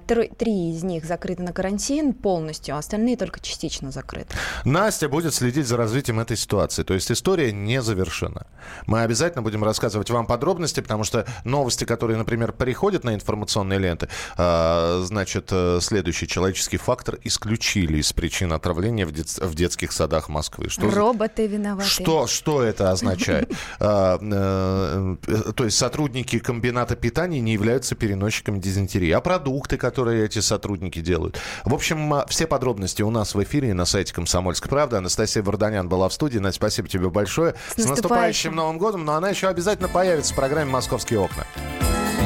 три 0.06 0.70
из 0.70 0.82
них 0.82 1.04
закрыты 1.04 1.42
на 1.42 1.52
карантин 1.52 2.12
полностью, 2.12 2.74
а 2.74 2.78
остальные 2.78 3.16
только 3.16 3.40
частично 3.40 3.90
закрыты. 3.90 4.34
Настя 4.64 5.08
будет 5.08 5.34
следить 5.34 5.66
за 5.66 5.76
развитием 5.76 6.20
этой 6.20 6.36
ситуации. 6.36 6.82
То 6.82 6.94
есть 6.94 7.10
история 7.10 7.52
не 7.52 7.80
завершена. 7.82 8.46
Мы 8.86 9.02
обязательно 9.02 9.42
будем 9.42 9.64
рассказывать 9.64 10.10
вам 10.10 10.26
подробности, 10.26 10.80
потому 10.80 11.04
что 11.04 11.26
новости, 11.44 11.84
которые, 11.84 12.16
например, 12.18 12.52
приходят 12.52 13.04
на 13.04 13.14
информационные 13.14 13.78
ленты, 13.78 14.08
а, 14.36 15.02
значит, 15.04 15.48
э, 15.50 15.78
следующий 15.80 16.26
человеческий 16.28 16.76
фактор 16.76 17.18
исключили 17.24 17.98
из 17.98 18.12
причин 18.12 18.52
отравления 18.52 19.06
в, 19.06 19.12
дет- 19.12 19.38
в 19.42 19.54
детских 19.54 19.92
садах 19.92 20.28
Москвы. 20.28 20.68
Что, 20.68 20.90
за- 20.90 20.96
Роботы 20.96 21.46
виноваты. 21.46 21.88
что, 21.88 22.26
что 22.26 22.62
это 22.62 22.90
означает? 22.90 23.50
А, 23.82 24.18
э, 24.20 25.16
э, 25.26 25.52
То 25.52 25.64
есть 25.64 25.76
сотрудники 25.78 26.38
комбината 26.38 26.96
питания 26.96 27.40
не 27.40 27.52
являются 27.52 27.94
переносчиками 27.94 28.58
дизентерии. 28.58 29.10
А 29.10 29.20
продукты, 29.20 29.69
которые 29.76 30.24
эти 30.24 30.38
сотрудники 30.40 31.00
делают? 31.00 31.38
В 31.64 31.74
общем, 31.74 32.12
а, 32.14 32.26
все 32.26 32.46
подробности 32.46 33.02
у 33.02 33.10
нас 33.10 33.34
в 33.34 33.42
эфире 33.42 33.74
на 33.74 33.84
сайте 33.84 34.12
«Комсомольской 34.14 34.68
правды». 34.68 34.96
Анастасия 34.96 35.42
Варданян 35.42 35.88
была 35.88 36.08
в 36.08 36.12
студии. 36.12 36.38
Настя, 36.38 36.56
спасибо 36.56 36.88
тебе 36.88 37.10
большое. 37.10 37.54
С 37.76 37.84
наступающим. 37.84 38.54
Новым 38.54 38.78
годом. 38.78 39.04
Но 39.04 39.14
она 39.14 39.30
еще 39.30 39.48
обязательно 39.48 39.88
появится 39.88 40.32
в 40.32 40.36
программе 40.36 40.70
«Московские 40.70 41.20
окна». 41.20 41.46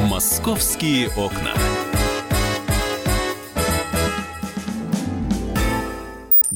«Московские 0.07 1.09
окна». 1.09 1.53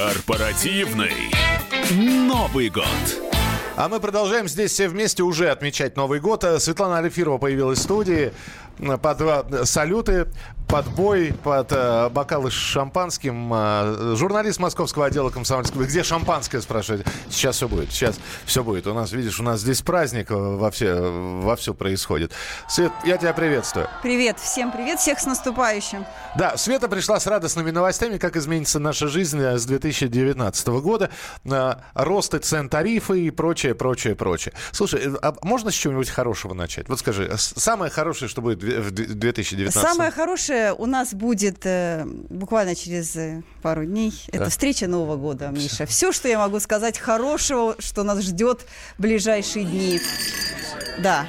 Корпоративный 0.00 1.30
Новый 1.90 2.70
год. 2.70 2.86
А 3.76 3.86
мы 3.90 4.00
продолжаем 4.00 4.48
здесь 4.48 4.72
все 4.72 4.88
вместе 4.88 5.22
уже 5.22 5.50
отмечать 5.50 5.94
Новый 5.94 6.20
год. 6.20 6.42
Э, 6.42 6.58
Светлана 6.58 6.96
Алифирова 7.00 7.36
появилась 7.36 7.80
в 7.80 7.82
студии. 7.82 8.32
Под 8.80 9.20
э, 9.20 9.64
салюты, 9.64 10.26
под 10.70 10.86
бой, 10.86 11.34
под 11.42 11.72
э, 11.72 12.08
бокалы 12.10 12.50
с 12.52 12.54
шампанским. 12.54 13.50
Э, 13.52 14.14
журналист 14.16 14.60
московского 14.60 15.06
отдела 15.06 15.30
комсомольского. 15.30 15.82
Где 15.82 16.04
шампанское, 16.04 16.60
спрашивает? 16.60 17.04
Сейчас 17.28 17.56
все 17.56 17.66
будет. 17.66 17.90
Сейчас 17.90 18.20
все 18.44 18.62
будет. 18.62 18.86
У 18.86 18.94
нас, 18.94 19.10
видишь, 19.10 19.40
у 19.40 19.42
нас 19.42 19.60
здесь 19.60 19.82
праздник 19.82 20.30
э, 20.30 20.34
во 20.34 20.70
все, 20.70 20.94
во 21.42 21.56
все 21.56 21.74
происходит. 21.74 22.32
Свет, 22.68 22.92
я 23.04 23.16
тебя 23.16 23.32
приветствую. 23.32 23.88
Привет, 24.02 24.38
всем 24.38 24.70
привет, 24.70 25.00
всех 25.00 25.18
с 25.18 25.26
наступающим. 25.26 26.06
Да, 26.36 26.56
Света 26.56 26.88
пришла 26.88 27.18
с 27.18 27.26
радостными 27.26 27.72
новостями, 27.72 28.18
как 28.18 28.36
изменится 28.36 28.78
наша 28.78 29.08
жизнь 29.08 29.40
с 29.40 29.66
2019 29.66 30.68
года. 30.68 31.10
Росты 31.94 32.38
цен, 32.38 32.68
тарифы 32.68 33.22
и 33.22 33.30
прочее, 33.30 33.74
прочее, 33.74 34.14
прочее. 34.14 34.54
Слушай, 34.70 35.02
а 35.20 35.34
можно 35.42 35.72
с 35.72 35.74
чего-нибудь 35.74 36.10
хорошего 36.10 36.54
начать? 36.54 36.88
Вот 36.88 37.00
скажи, 37.00 37.28
самое 37.36 37.90
хорошее, 37.90 38.28
что 38.28 38.40
будет 38.40 38.62
в 38.62 38.69
в 38.78 38.90
2019 38.90 39.80
Самое 39.82 40.10
хорошее 40.10 40.72
у 40.74 40.86
нас 40.86 41.12
будет 41.14 41.64
э, 41.64 42.04
буквально 42.28 42.74
через 42.74 43.16
э, 43.16 43.42
пару 43.62 43.84
дней. 43.84 44.12
Это 44.28 44.44
Да. 44.44 44.50
встреча 44.50 44.86
Нового 44.86 45.16
года, 45.16 45.48
Миша. 45.48 45.86
Все, 45.86 46.12
что 46.12 46.28
я 46.28 46.38
могу 46.38 46.60
сказать 46.60 46.98
хорошего, 46.98 47.76
что 47.78 48.02
нас 48.02 48.20
ждет 48.22 48.66
в 48.98 49.02
ближайшие 49.02 49.64
дни. 49.64 50.00
Да. 50.98 51.26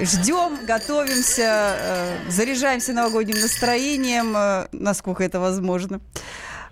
Ждем, 0.00 0.64
готовимся, 0.64 1.76
э, 1.78 2.16
заряжаемся 2.30 2.92
новогодним 2.92 3.40
настроением, 3.40 4.36
э, 4.36 4.68
насколько 4.72 5.24
это 5.24 5.40
возможно. 5.40 6.00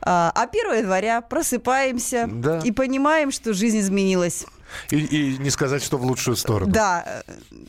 А 0.00 0.30
а 0.34 0.42
1 0.46 0.78
января 0.78 1.20
просыпаемся 1.20 2.28
Да. 2.32 2.60
и 2.62 2.70
понимаем, 2.70 3.32
что 3.32 3.52
жизнь 3.52 3.80
изменилась. 3.80 4.44
И, 4.90 4.98
и 4.98 5.38
не 5.38 5.50
сказать, 5.50 5.82
что 5.82 5.98
в 5.98 6.04
лучшую 6.04 6.36
сторону. 6.36 6.72
Да, 6.72 7.22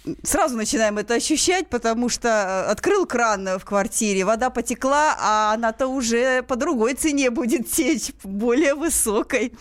э, 0.06 0.14
сразу 0.24 0.56
начинаем 0.56 0.98
это 0.98 1.16
ощущать, 1.16 1.70
потому 1.70 2.10
что 2.10 2.30
э, 2.30 2.72
открыл 2.72 3.06
кран 3.06 3.60
в 3.60 3.66
квартире, 3.66 4.26
вода 4.26 4.50
потекла, 4.50 5.16
а 5.20 5.54
она-то 5.54 5.88
уже 5.88 6.44
по 6.44 6.56
другой 6.56 6.94
цене 6.94 7.30
будет 7.30 7.72
течь, 7.72 8.12
более 8.24 8.76
высокой. 8.76 9.54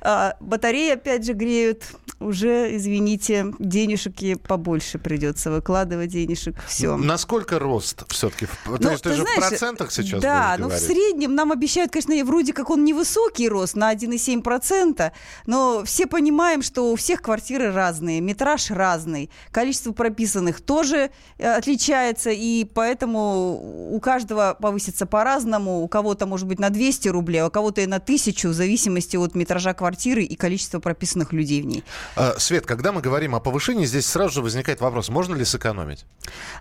А, 0.00 0.36
Батареи 0.40 0.92
опять 0.92 1.24
же 1.24 1.32
греют. 1.32 1.84
Уже, 2.18 2.74
извините, 2.74 3.52
денежек 3.58 4.22
и 4.22 4.36
побольше 4.36 4.98
придется 4.98 5.50
выкладывать 5.50 6.10
денежек. 6.10 6.56
Все. 6.66 6.96
Насколько 6.96 7.58
рост 7.58 8.04
все-таки? 8.08 8.46
Ну, 8.64 8.78
ты 8.78 8.96
ты 8.96 9.12
же 9.14 9.22
знаешь, 9.22 9.44
в 9.44 9.48
процентах 9.48 9.92
сейчас 9.92 10.22
Да, 10.22 10.56
ну 10.58 10.68
в 10.68 10.78
среднем 10.78 11.34
нам 11.34 11.52
обещают, 11.52 11.92
конечно, 11.92 12.24
вроде 12.24 12.54
как 12.54 12.70
он 12.70 12.84
невысокий 12.84 13.48
рост 13.48 13.76
на 13.76 13.92
1,7%, 13.92 15.12
но 15.46 15.84
все 15.84 16.06
понимаем, 16.06 16.62
что 16.62 16.75
у 16.82 16.96
всех 16.96 17.22
квартиры 17.22 17.72
разные, 17.72 18.20
метраж 18.20 18.70
разный, 18.70 19.30
количество 19.50 19.92
прописанных 19.92 20.60
тоже 20.60 21.10
э, 21.38 21.48
отличается, 21.48 22.30
и 22.30 22.64
поэтому 22.64 23.92
у 23.94 24.00
каждого 24.00 24.56
повысится 24.60 25.06
по-разному, 25.06 25.82
у 25.82 25.88
кого-то, 25.88 26.26
может 26.26 26.46
быть, 26.46 26.58
на 26.58 26.70
200 26.70 27.08
рублей, 27.08 27.38
а 27.38 27.46
у 27.46 27.50
кого-то 27.50 27.80
и 27.80 27.86
на 27.86 27.96
1000, 27.96 28.48
в 28.48 28.52
зависимости 28.52 29.16
от 29.16 29.34
метража 29.34 29.74
квартиры 29.74 30.22
и 30.22 30.36
количества 30.36 30.80
прописанных 30.80 31.32
людей 31.32 31.62
в 31.62 31.66
ней. 31.66 31.84
А, 32.16 32.34
Свет, 32.38 32.66
когда 32.66 32.92
мы 32.92 33.00
говорим 33.00 33.34
о 33.34 33.40
повышении, 33.40 33.86
здесь 33.86 34.06
сразу 34.06 34.34
же 34.34 34.42
возникает 34.42 34.80
вопрос, 34.80 35.08
можно 35.08 35.34
ли 35.34 35.44
сэкономить? 35.44 36.04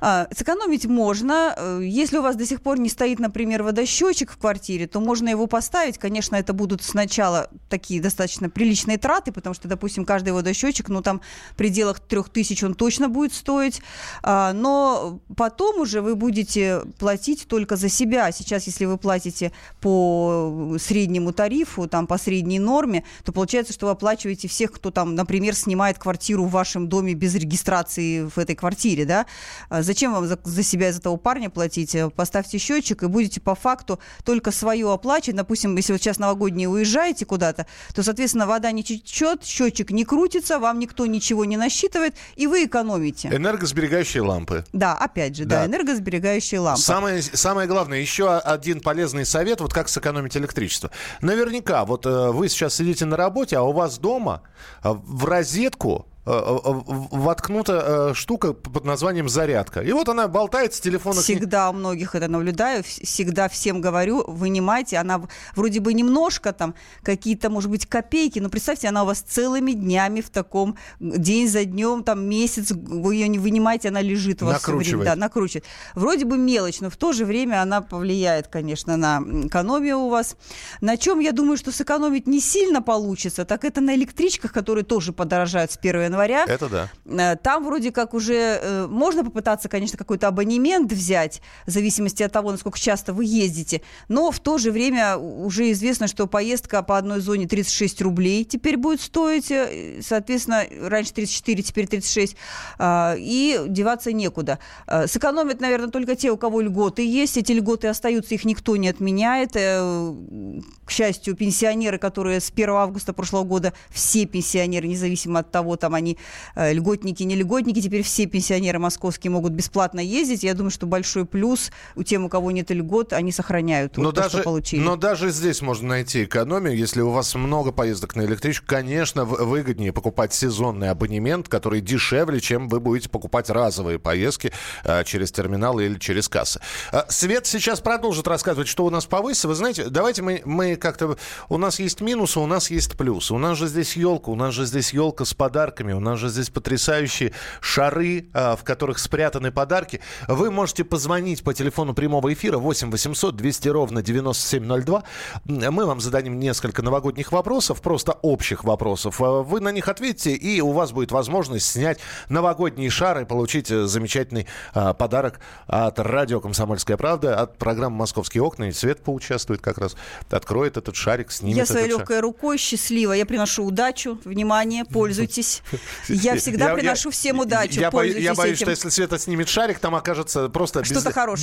А, 0.02 0.28
Сэкономить 0.36 0.86
можно. 0.86 1.54
Э, 1.58 1.80
Если 1.84 2.18
у 2.18 2.22
вас 2.22 2.36
до 2.36 2.46
сих 2.46 2.62
пор 2.62 2.80
не 2.80 2.90
стоит, 2.90 3.20
например, 3.20 3.64
водосчетчик 3.64 4.32
в 4.32 4.38
квартире, 4.38 4.88
то 4.88 5.00
можно 5.00 5.30
его 5.30 5.48
поставить. 5.48 5.98
Конечно, 5.98 6.36
это 6.36 6.54
будут 6.54 6.84
сначала 6.84 7.50
такие 7.70 8.02
достаточно 8.02 8.50
приличные 8.50 8.98
траты, 8.98 9.32
потому 9.32 9.54
что, 9.54 9.68
допустим, 9.68 10.05
каждый 10.06 10.34
водосчетчик, 10.34 10.90
ну, 10.90 11.02
там 11.02 11.22
в 11.52 11.56
пределах 11.56 12.00
3000 12.00 12.66
он 12.66 12.74
точно 12.76 13.10
будет 13.10 13.34
стоить, 13.34 13.82
а, 14.24 14.54
но 14.54 15.20
потом 15.36 15.80
уже 15.80 16.02
вы 16.02 16.16
будете 16.16 16.82
платить 17.00 17.48
только 17.48 17.76
за 17.76 17.90
себя. 17.90 18.32
Сейчас, 18.32 18.68
если 18.68 18.86
вы 18.86 18.98
платите 18.98 19.52
по 19.82 20.76
среднему 20.80 21.34
тарифу, 21.34 21.88
там, 21.88 22.08
по 22.08 22.18
средней 22.18 22.60
норме, 22.60 23.04
то 23.24 23.32
получается, 23.32 23.74
что 23.74 23.88
вы 23.88 23.92
оплачиваете 23.94 24.48
всех, 24.48 24.72
кто 24.72 24.92
там, 24.92 25.16
например, 25.16 25.56
снимает 25.56 25.98
квартиру 25.98 26.46
в 26.46 26.52
вашем 26.52 26.88
доме 26.88 27.14
без 27.14 27.36
регистрации 27.36 28.24
в 28.24 28.38
этой 28.38 28.56
квартире, 28.56 29.06
да? 29.06 29.26
А 29.70 29.82
зачем 29.82 30.14
вам 30.14 30.28
за, 30.28 30.40
за 30.44 30.64
себя 30.64 30.90
из 30.90 30.98
этого 31.00 31.18
парня 31.18 31.50
платить? 31.50 31.96
Поставьте 32.16 32.58
счетчик 32.58 33.04
и 33.04 33.08
будете 33.08 33.42
по 33.42 33.56
факту 33.56 34.00
только 34.24 34.52
свое 34.52 34.92
оплачивать. 34.92 35.38
Допустим, 35.38 35.76
если 35.76 35.94
вы 35.94 36.00
сейчас 36.00 36.20
новогодние 36.20 36.70
уезжаете 36.70 37.26
куда-то, 37.26 37.68
то, 37.94 38.04
соответственно, 38.04 38.48
вода 38.48 38.72
не 38.72 38.84
течет, 38.84 39.44
счетчик 39.44 39.92
не 39.96 40.06
крутится, 40.06 40.60
вам 40.60 40.80
никто 40.80 41.06
ничего 41.06 41.46
не 41.46 41.58
насчитывает, 41.58 42.16
и 42.36 42.48
вы 42.48 42.66
экономите. 42.66 43.30
Энергосберегающие 43.30 44.22
лампы. 44.22 44.66
Да, 44.74 44.94
опять 44.94 45.36
же, 45.36 45.46
да, 45.46 45.62
да 45.62 45.66
энергосберегающие 45.66 46.60
лампы. 46.60 46.82
Самое, 46.82 47.22
самое 47.22 47.68
главное, 47.68 48.00
еще 48.00 48.38
один 48.38 48.82
полезный 48.82 49.26
совет, 49.26 49.62
вот 49.62 49.74
как 49.74 49.90
сэкономить 49.90 50.38
электричество. 50.38 50.92
Наверняка, 51.22 51.86
вот 51.86 52.06
э, 52.06 52.32
вы 52.32 52.50
сейчас 52.50 52.76
сидите 52.76 53.06
на 53.06 53.18
работе, 53.18 53.58
а 53.58 53.64
у 53.64 53.72
вас 53.72 53.98
дома 53.98 54.42
э, 54.84 54.90
в 54.92 55.26
розетку 55.26 56.06
воткнута 56.26 58.10
э, 58.10 58.14
штука 58.16 58.54
под 58.54 58.84
названием 58.84 59.30
зарядка. 59.30 59.82
И 59.82 59.92
вот 59.92 60.10
она 60.10 60.28
болтает 60.28 60.74
с 60.74 60.80
телефона. 60.80 61.22
Всегда 61.22 61.70
у 61.70 61.74
многих 61.74 62.16
это 62.16 62.28
наблюдаю, 62.28 62.84
всегда 62.84 63.48
всем 63.48 63.80
говорю, 63.80 64.24
вынимайте. 64.28 64.98
Она 64.98 65.22
вроде 65.56 65.80
бы 65.80 65.94
немножко 65.94 66.52
там, 66.52 66.74
какие-то, 67.04 67.52
может 67.52 67.70
быть, 67.70 67.86
копейки, 67.86 68.40
но 68.40 68.50
представьте, 68.50 68.88
она 68.88 69.04
у 69.04 69.06
вас 69.06 69.20
целыми 69.20 69.74
днями 69.74 70.22
в 70.22 70.32
таком, 70.32 70.78
день 71.00 71.48
за 71.48 71.64
днем, 71.66 72.04
там 72.04 72.28
месяц, 72.28 72.72
вы 72.72 73.16
ее 73.16 73.28
не 73.28 73.38
вынимаете, 73.38 73.90
она 73.90 74.02
лежит 74.02 74.42
у 74.42 74.48
вас 74.48 74.64
все 74.64 74.76
время. 74.76 75.06
Да, 75.06 75.16
накручивает. 75.16 75.66
Вроде 75.94 76.26
бы 76.26 76.40
мелочь, 76.40 76.80
но 76.82 76.90
в 76.90 76.98
то 76.98 77.14
же 77.14 77.26
время 77.26 77.62
она 77.62 77.82
повлияет, 77.82 78.48
конечно, 78.48 78.98
на 78.98 79.22
экономию 79.46 80.00
у 80.00 80.10
вас. 80.10 80.38
На 80.82 80.98
чем, 80.98 81.20
я 81.20 81.32
думаю, 81.34 81.58
что 81.58 81.72
сэкономить 81.72 82.26
не 82.26 82.40
сильно 82.40 82.82
получится, 82.82 83.46
так 83.46 83.64
это 83.64 83.80
на 83.80 83.96
электричках, 83.96 84.52
которые 84.52 84.84
тоже 84.84 85.14
подорожают 85.14 85.72
с 85.72 85.78
1 85.78 86.15
января. 86.16 86.46
Это 86.48 86.70
да. 86.70 86.90
Э, 87.06 87.36
там 87.36 87.66
вроде 87.66 87.92
как 87.92 88.14
уже 88.14 88.60
э, 88.62 88.88
можно 88.88 89.24
попытаться, 89.24 89.70
конечно, 89.70 89.98
какой-то 89.98 90.28
абонемент 90.28 90.92
взять, 90.92 91.42
в 91.66 91.72
зависимости 91.72 92.24
от 92.24 92.32
того, 92.32 92.52
насколько 92.52 92.80
часто 92.80 93.14
вы 93.14 93.26
ездите, 93.26 93.82
но 94.08 94.32
в 94.32 94.40
то 94.40 94.58
же 94.58 94.72
время 94.72 95.18
уже 95.18 95.72
известно, 95.72 96.08
что 96.08 96.28
поездка 96.28 96.82
по 96.82 96.98
одной 96.98 97.20
зоне 97.20 97.48
36 97.48 98.02
рублей 98.02 98.46
теперь 98.46 98.78
будет 98.78 99.02
стоить, 99.02 99.52
э, 99.52 100.00
соответственно, 100.02 100.64
раньше 100.82 101.14
34, 101.14 101.64
теперь 101.64 101.88
36, 101.88 102.36
а, 102.78 103.16
и 103.18 103.62
деваться 103.68 104.12
некуда. 104.12 104.60
Сэкономят, 105.08 105.60
наверное, 105.62 105.90
только 105.90 106.16
те, 106.16 106.32
у 106.32 106.38
кого 106.38 106.62
льготы 106.62 107.06
есть, 107.06 107.38
эти 107.38 107.52
льготы 107.52 107.88
остаются, 107.88 108.36
их 108.36 108.46
никто 108.46 108.76
не 108.76 108.88
отменяет. 108.88 109.54
К 109.54 110.92
счастью, 110.92 111.36
пенсионеры, 111.36 111.98
которые 111.98 112.40
с 112.40 112.50
1 112.50 112.70
августа 112.70 113.14
прошлого 113.14 113.44
года, 113.44 113.74
все 113.90 114.26
пенсионеры, 114.26 114.88
независимо 114.88 115.40
от 115.40 115.52
того, 115.52 115.76
там 115.76 115.96
они 115.96 116.05
они 116.06 116.18
э, 116.56 116.74
льготники, 116.74 117.24
не 117.24 117.36
льготники, 117.36 117.82
теперь 117.82 118.04
все 118.04 118.28
пенсионеры 118.28 118.80
московские 118.80 119.32
могут 119.32 119.54
бесплатно 119.54 120.00
ездить. 120.00 120.44
Я 120.44 120.54
думаю, 120.54 120.72
что 120.72 120.86
большой 120.86 121.26
плюс 121.26 121.72
у 121.96 122.04
тем, 122.04 122.26
у 122.26 122.30
кого 122.30 122.52
нет 122.52 122.70
льгот, 122.70 123.14
они 123.14 123.32
сохраняют 123.32 123.98
но 123.98 124.06
вот 124.06 124.16
даже, 124.16 124.30
то, 124.30 124.38
что 124.38 124.44
получили. 124.44 124.82
Но 124.82 124.96
даже 124.96 125.32
здесь 125.32 125.62
можно 125.62 125.90
найти 125.90 126.26
экономию. 126.26 126.78
Если 126.78 127.02
у 127.02 127.10
вас 127.10 127.34
много 127.36 127.72
поездок 127.72 128.16
на 128.16 128.24
электричку, 128.26 128.66
конечно, 128.68 129.26
выгоднее 129.26 129.92
покупать 129.92 130.34
сезонный 130.34 130.90
абонемент, 130.90 131.50
который 131.50 131.82
дешевле, 131.82 132.40
чем 132.40 132.70
вы 132.70 132.80
будете 132.80 133.10
покупать 133.10 133.50
разовые 133.50 133.98
поездки 133.98 134.52
а, 134.84 135.04
через 135.04 135.32
терминал 135.32 135.80
или 135.80 135.98
через 135.98 136.30
кассы. 136.30 136.62
А, 136.92 137.06
Свет 137.10 137.48
сейчас 137.48 137.80
продолжит 137.80 138.28
рассказывать, 138.28 138.68
что 138.68 138.86
у 138.86 138.90
нас 138.90 139.06
повысится. 139.06 139.48
Вы 139.48 139.56
знаете, 139.56 139.86
давайте 139.90 140.22
мы, 140.22 140.42
мы 140.46 140.76
как-то... 140.76 141.18
У 141.50 141.58
нас 141.58 141.80
есть 141.80 142.02
минусы, 142.02 142.40
у 142.40 142.46
нас 142.46 142.70
есть 142.70 142.98
плюсы. 142.98 143.34
У 143.34 143.38
нас 143.38 143.58
же 143.58 143.68
здесь 143.68 143.96
елка, 143.96 144.32
у 144.32 144.36
нас 144.36 144.54
же 144.54 144.66
здесь 144.66 144.94
елка 144.94 145.26
с 145.26 145.34
подарками, 145.34 145.94
у 145.96 146.00
нас 146.00 146.20
же 146.20 146.30
здесь 146.30 146.50
потрясающие 146.50 147.34
шары, 147.62 148.28
а, 148.34 148.56
в 148.56 148.64
которых 148.64 149.00
спрятаны 149.00 149.52
подарки. 149.52 150.02
Вы 150.28 150.52
можете 150.52 150.84
позвонить 150.84 151.44
по 151.44 151.54
телефону 151.54 151.94
прямого 151.94 152.32
эфира 152.34 152.58
8 152.58 152.92
800 152.92 153.36
200 153.36 153.70
ровно 153.70 154.02
9702. 154.02 155.04
Мы 155.46 155.86
вам 155.86 156.00
зададим 156.02 156.40
несколько 156.40 156.82
новогодних 156.82 157.32
вопросов, 157.32 157.82
просто 157.82 158.14
общих 158.22 158.64
вопросов. 158.64 159.22
А, 159.22 159.42
вы 159.42 159.60
на 159.60 159.72
них 159.72 159.88
ответите, 159.88 160.34
и 160.34 160.62
у 160.62 160.72
вас 160.72 160.92
будет 160.92 161.12
возможность 161.12 161.66
снять 161.66 162.00
новогодние 162.30 162.90
шары 162.90 163.24
и 163.24 163.26
получить 163.26 163.72
э, 163.72 163.86
замечательный 163.88 164.48
а, 164.74 164.94
подарок 164.94 165.40
от 165.68 166.00
радио 166.00 166.40
«Комсомольская 166.40 166.98
правда», 166.98 167.40
от 167.40 167.58
программы 167.58 167.98
«Московские 167.98 168.44
окна». 168.44 168.66
И 168.70 168.72
Свет 168.72 169.02
поучаствует 169.02 169.62
как 169.62 169.78
раз, 169.78 169.96
откроет 170.30 170.78
этот 170.78 170.96
шарик, 170.96 171.32
снимет 171.32 171.58
Я 171.58 171.66
своей 171.66 171.88
легкой 171.88 172.18
шар. 172.18 172.24
рукой 172.24 172.58
счастлива. 172.58 173.14
Я 173.14 173.26
приношу 173.26 173.66
удачу, 173.66 174.20
внимание, 174.26 174.86
пользуйтесь. 174.86 175.62
Я 176.08 176.36
всегда 176.36 176.70
я, 176.70 176.76
приношу 176.76 177.10
я, 177.10 177.14
всем 177.14 177.40
удачу. 177.40 177.80
Я, 177.80 177.92
боюсь, 177.92 178.16
я 178.18 178.34
боюсь, 178.34 178.58
этим. 178.58 178.66
что 178.66 178.72
если 178.72 178.90
Света 178.90 179.20
снимет 179.20 179.50
шарик, 179.50 179.80
там 179.80 179.96
окажется 179.96 180.50
просто 180.50 180.82
без, 180.82 180.92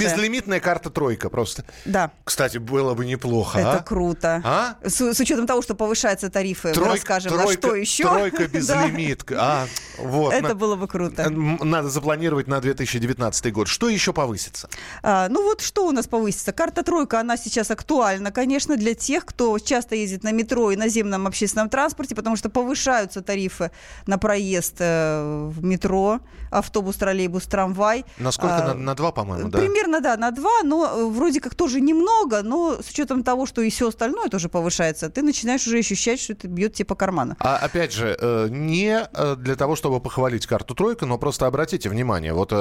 безлимитная 0.00 0.60
карта 0.60 0.90
тройка 0.90 1.30
просто. 1.30 1.64
Да. 1.84 2.12
Кстати, 2.24 2.58
было 2.58 2.94
бы 2.94 3.04
неплохо. 3.04 3.58
Это 3.58 3.78
а? 3.78 3.82
круто. 3.82 4.40
А? 4.44 4.76
С, 4.82 5.00
с 5.00 5.20
учетом 5.20 5.46
того, 5.46 5.62
что 5.62 5.74
повышаются 5.74 6.30
тарифы, 6.30 6.72
Трой, 6.72 6.86
мы 6.86 6.94
расскажем, 6.94 7.32
тройка, 7.32 7.48
на 7.48 7.52
что 7.52 7.74
еще. 7.74 8.04
Тройка 8.04 8.48
безлимитка. 8.52 9.36
а, 9.38 9.66
вот, 9.98 10.32
Это 10.32 10.48
на, 10.48 10.54
было 10.54 10.76
бы 10.76 10.88
круто. 10.88 11.28
Надо 11.30 11.88
запланировать 11.88 12.48
на 12.48 12.60
2019 12.60 13.52
год. 13.52 13.68
Что 13.68 13.88
еще 13.88 14.12
повысится? 14.12 14.68
А, 15.02 15.28
ну 15.28 15.42
вот 15.42 15.60
что 15.60 15.86
у 15.86 15.92
нас 15.92 16.06
повысится? 16.06 16.52
Карта 16.52 16.82
тройка, 16.82 17.20
она 17.20 17.36
сейчас 17.36 17.70
актуальна, 17.70 18.32
конечно, 18.32 18.76
для 18.76 18.94
тех, 18.94 19.24
кто 19.24 19.58
часто 19.58 19.94
ездит 19.94 20.24
на 20.24 20.32
метро 20.32 20.70
и 20.70 20.76
наземном 20.76 21.26
общественном 21.26 21.68
транспорте, 21.68 22.14
потому 22.14 22.36
что 22.36 22.50
повышаются 22.50 23.22
тарифы 23.22 23.70
на 24.06 24.18
проезд 24.18 24.31
э, 24.78 25.50
в 25.50 25.64
метро, 25.64 26.20
автобус, 26.50 26.96
троллейбус, 26.96 27.44
трамвай. 27.46 28.04
Насколько? 28.18 28.56
А, 28.56 28.68
на, 28.68 28.74
на 28.74 28.94
два, 28.94 29.12
по-моему, 29.12 29.48
да? 29.48 29.58
Примерно, 29.58 30.00
да, 30.00 30.16
на 30.16 30.30
два, 30.30 30.62
но 30.62 30.86
э, 30.86 31.04
вроде 31.06 31.40
как 31.40 31.54
тоже 31.54 31.80
немного, 31.80 32.42
но 32.42 32.78
с 32.82 32.90
учетом 32.90 33.22
того, 33.24 33.46
что 33.46 33.62
и 33.62 33.70
все 33.70 33.88
остальное 33.88 34.28
тоже 34.28 34.48
повышается, 34.48 35.10
ты 35.10 35.22
начинаешь 35.22 35.66
уже 35.66 35.78
ощущать, 35.78 36.20
что 36.20 36.32
это 36.34 36.48
бьет 36.48 36.74
тебе 36.74 36.86
по 36.86 36.94
карману. 36.94 37.36
А 37.40 37.56
опять 37.56 37.92
же, 37.92 38.16
э, 38.20 38.48
не 38.50 39.08
для 39.36 39.56
того, 39.56 39.76
чтобы 39.76 40.00
похвалить 40.00 40.46
карту 40.46 40.74
тройка, 40.74 41.06
но 41.06 41.18
просто 41.18 41.46
обратите 41.46 41.88
внимание, 41.88 42.32
вот, 42.32 42.52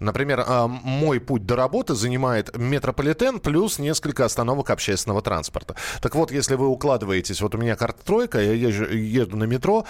например, 0.00 0.44
мой 0.68 1.20
путь 1.20 1.46
до 1.46 1.56
работы 1.56 1.94
занимает 1.94 2.56
метрополитен 2.56 3.40
плюс 3.40 3.78
несколько 3.78 4.24
остановок 4.24 4.70
общественного 4.70 5.22
транспорта. 5.22 5.74
Так 6.00 6.14
вот, 6.14 6.30
если 6.30 6.54
вы 6.54 6.68
укладываетесь, 6.68 7.40
вот 7.40 7.54
у 7.54 7.58
меня 7.58 7.76
карта 7.76 8.04
тройка, 8.04 8.40
я 8.40 8.52
езжу, 8.52 8.84
еду 8.86 9.36
на 9.36 9.44
метро, 9.44 9.86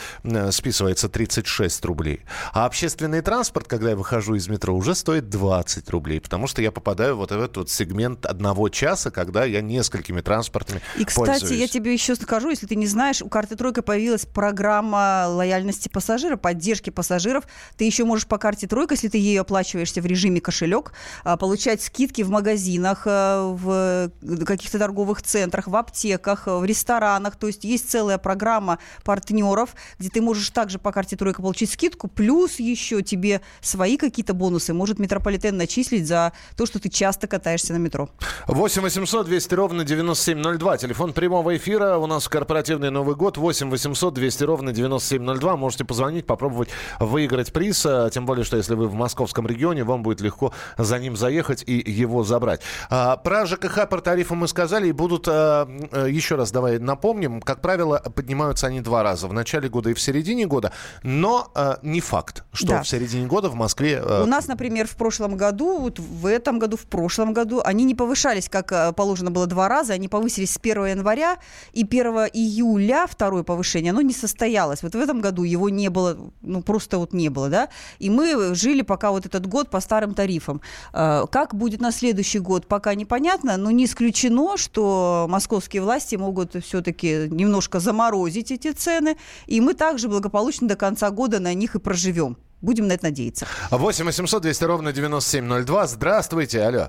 списывается 0.51 1.09
36 1.15 1.85
рублей. 1.85 2.23
А 2.53 2.67
общественный 2.67 3.21
транспорт, 3.21 3.69
когда 3.69 3.91
я 3.91 3.97
выхожу 3.97 4.35
из 4.35 4.49
метро, 4.49 4.75
уже 4.75 4.97
стоит 4.97 5.29
20 5.29 5.89
рублей, 5.91 6.21
потому 6.21 6.49
что 6.49 6.61
я 6.61 6.73
попадаю 6.73 7.17
вот 7.17 7.31
в 7.31 7.39
этот 7.39 7.57
вот 7.57 7.71
сегмент 7.71 8.27
одного 8.27 8.69
часа, 8.69 9.13
когда 9.13 9.45
я 9.45 9.61
несколькими 9.61 10.21
транспортами 10.23 10.81
И, 10.97 11.05
кстати, 11.05 11.41
пользуюсь. 11.41 11.61
я 11.61 11.69
тебе 11.69 11.93
еще 11.93 12.17
скажу, 12.17 12.51
если 12.51 12.67
ты 12.67 12.75
не 12.75 12.89
знаешь, 12.89 13.23
у 13.23 13.29
карты 13.29 13.55
Тройка 13.55 13.83
появилась 13.83 14.27
программа 14.27 15.27
лояльности 15.29 15.89
пассажира, 15.89 16.37
поддержки 16.37 16.91
пассажиров. 16.91 17.45
Ты 17.77 17.85
еще 17.85 18.05
можешь 18.05 18.27
по 18.27 18.39
карте 18.39 18.67
Тройка, 18.67 18.95
если 18.95 19.07
ты 19.07 19.19
ею 19.19 19.43
оплачиваешься 19.43 20.01
в 20.01 20.07
режиме 20.07 20.41
кошелек, 20.41 20.95
а, 21.23 21.37
получать 21.37 21.81
скидки 21.81 22.23
в 22.23 22.31
магазинах, 22.31 23.05
а, 23.07 23.53
в 23.53 24.11
каких-то 24.45 24.81
торговых 24.81 25.23
центрах, 25.23 25.69
в 25.69 25.77
аптеках, 25.77 26.49
в 26.49 26.65
ресторанах. 26.65 27.37
То 27.37 27.47
есть 27.47 27.63
есть 27.63 27.89
целая 27.89 28.19
программа 28.19 28.81
партнеров, 29.05 29.77
где 30.01 30.09
ты 30.09 30.21
можешь 30.21 30.51
также 30.51 30.81
по 30.81 30.91
карте 30.91 31.04
Тройка 31.13 31.43
получить 31.43 31.71
скидку, 31.71 32.09
плюс 32.09 32.59
еще 32.59 33.03
тебе 33.03 33.41
свои 33.61 33.97
какие-то 33.97 34.35
бонусы 34.35 34.73
может 34.73 34.99
метрополитен 34.99 35.57
начислить 35.57 36.07
за 36.07 36.33
то, 36.57 36.67
что 36.67 36.79
ты 36.79 36.89
часто 36.89 37.27
катаешься 37.27 37.73
на 37.73 37.79
метро. 37.79 38.09
8 38.47 38.83
800 38.83 39.27
200 39.27 39.55
ровно 39.55 39.85
9702. 39.85 40.79
Телефон 40.79 41.13
прямого 41.13 41.57
эфира. 41.57 41.99
У 41.99 42.07
нас 42.07 42.29
корпоративный 42.29 42.91
Новый 42.91 43.17
год. 43.17 43.37
8 43.37 43.71
800 43.71 44.15
200 44.15 44.45
ровно 44.45 44.73
9702. 44.73 45.57
Можете 45.57 45.85
позвонить, 45.85 46.27
попробовать 46.27 46.69
выиграть 47.01 47.53
приз. 47.53 47.85
А, 47.87 48.11
тем 48.11 48.27
более, 48.27 48.45
что 48.45 48.57
если 48.57 48.75
вы 48.75 48.89
в 48.89 48.95
московском 48.95 49.47
регионе, 49.47 49.85
вам 49.85 50.03
будет 50.03 50.21
легко 50.21 50.53
за 50.77 50.99
ним 50.99 51.17
заехать 51.17 51.65
и 51.67 51.91
его 51.91 52.25
забрать. 52.25 52.61
А, 52.91 53.17
про 53.17 53.47
ЖКХ, 53.47 53.89
про 53.89 54.01
тарифы 54.01 54.35
мы 54.35 54.49
сказали. 54.49 54.89
И 54.89 54.93
будут, 54.93 55.27
а, 55.29 55.69
еще 56.07 56.37
раз 56.37 56.51
давай 56.53 56.79
напомним, 56.79 57.41
как 57.41 57.61
правило, 57.61 58.03
поднимаются 58.15 58.67
они 58.67 58.81
два 58.81 59.03
раза. 59.03 59.29
В 59.29 59.33
начале 59.33 59.69
года 59.69 59.91
и 59.91 59.95
в 59.95 60.01
середине 60.01 60.47
года. 60.47 60.73
Но 61.03 61.51
э, 61.55 61.77
не 61.83 62.01
факт, 62.01 62.45
что 62.53 62.67
Да. 62.69 62.83
в 62.83 62.89
середине 62.89 63.27
года 63.27 63.49
в 63.49 63.55
Москве... 63.55 64.01
э, 64.05 64.23
У 64.23 64.27
нас, 64.27 64.47
например, 64.47 64.87
в 64.87 64.97
прошлом 64.97 65.37
году, 65.37 65.79
вот 65.79 65.99
в 65.99 66.27
этом 66.27 66.59
году, 66.59 66.77
в 66.77 66.87
прошлом 66.87 67.33
году, 67.33 67.61
они 67.65 67.85
не 67.85 67.95
повышались, 67.95 68.49
как 68.49 68.73
э, 68.73 68.93
положено 68.93 69.31
было 69.31 69.47
два 69.47 69.69
раза, 69.69 69.93
они 69.95 70.09
повысились 70.09 70.51
с 70.53 70.59
1 70.59 70.87
января, 70.87 71.39
и 71.73 71.83
1 71.85 72.07
июля 72.33 73.07
второе 73.09 73.43
повышение, 73.43 73.91
оно 73.91 74.01
не 74.03 74.13
состоялось. 74.15 74.83
Вот 74.83 74.95
в 74.95 74.99
этом 74.99 75.21
году 75.21 75.43
его 75.43 75.69
не 75.69 75.89
было, 75.91 76.17
ну 76.43 76.63
просто 76.63 76.99
вот 76.99 77.13
не 77.13 77.29
было, 77.29 77.49
да, 77.49 77.69
и 77.99 78.11
мы 78.11 78.55
жили 78.55 78.83
пока 78.83 79.11
вот 79.11 79.27
этот 79.27 79.47
год 79.47 79.71
по 79.71 79.81
старым 79.81 80.15
тарифам. 80.15 80.61
Э, 80.93 81.25
Как 81.31 81.55
будет 81.55 81.81
на 81.81 81.93
следующий 81.93 82.39
год, 82.39 82.67
пока 82.67 82.95
непонятно, 82.95 83.57
но 83.57 83.71
не 83.71 83.85
исключено, 83.85 84.57
что 84.57 85.27
московские 85.29 85.83
власти 85.83 86.17
могут 86.17 86.55
все-таки 86.65 87.29
немножко 87.31 87.81
заморозить 87.81 88.51
эти 88.51 88.73
цены, 88.73 89.17
и 89.47 89.61
мы 89.61 89.75
также 89.75 90.09
благополучно 90.09 90.69
до 90.69 90.77
конца 90.85 91.11
года 91.11 91.41
на 91.41 91.55
них 91.55 91.75
и 91.75 91.79
проживем. 91.79 92.37
Будем 92.61 92.89
на 92.89 92.93
это 92.93 93.05
надеяться. 93.05 93.47
8 93.71 94.05
800 94.05 94.43
200 94.43 94.65
ровно 94.65 94.93
9702. 94.93 95.87
Здравствуйте, 95.87 96.63
алло. 96.63 96.89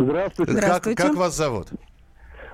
Здравствуйте. 0.00 0.52
Как, 0.52 0.62
Здравствуйте. 0.62 1.02
как 1.02 1.14
вас 1.14 1.36
зовут? 1.36 1.68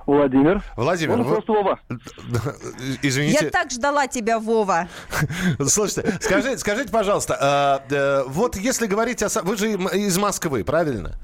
Владимир. 0.05 0.61
Владимир, 0.75 1.13
Он 1.13 1.23
вы- 1.23 1.35
просто 1.35 1.53
Вова. 1.53 1.79
Извините. 3.01 3.45
Я 3.45 3.51
так 3.51 3.71
ждала 3.71 4.07
тебя, 4.07 4.37
Вова. 4.37 4.89
Слушайте, 5.65 6.17
скажите, 6.19 6.57
скажите, 6.57 6.91
пожалуйста, 6.91 7.37
а, 7.39 7.83
э, 7.89 8.23
вот 8.27 8.57
если 8.57 8.85
говорить 8.87 9.23
о... 9.23 9.29
Вы 9.43 9.55
же 9.55 9.71
из 9.71 10.17
Москвы, 10.17 10.65
правильно? 10.65 11.15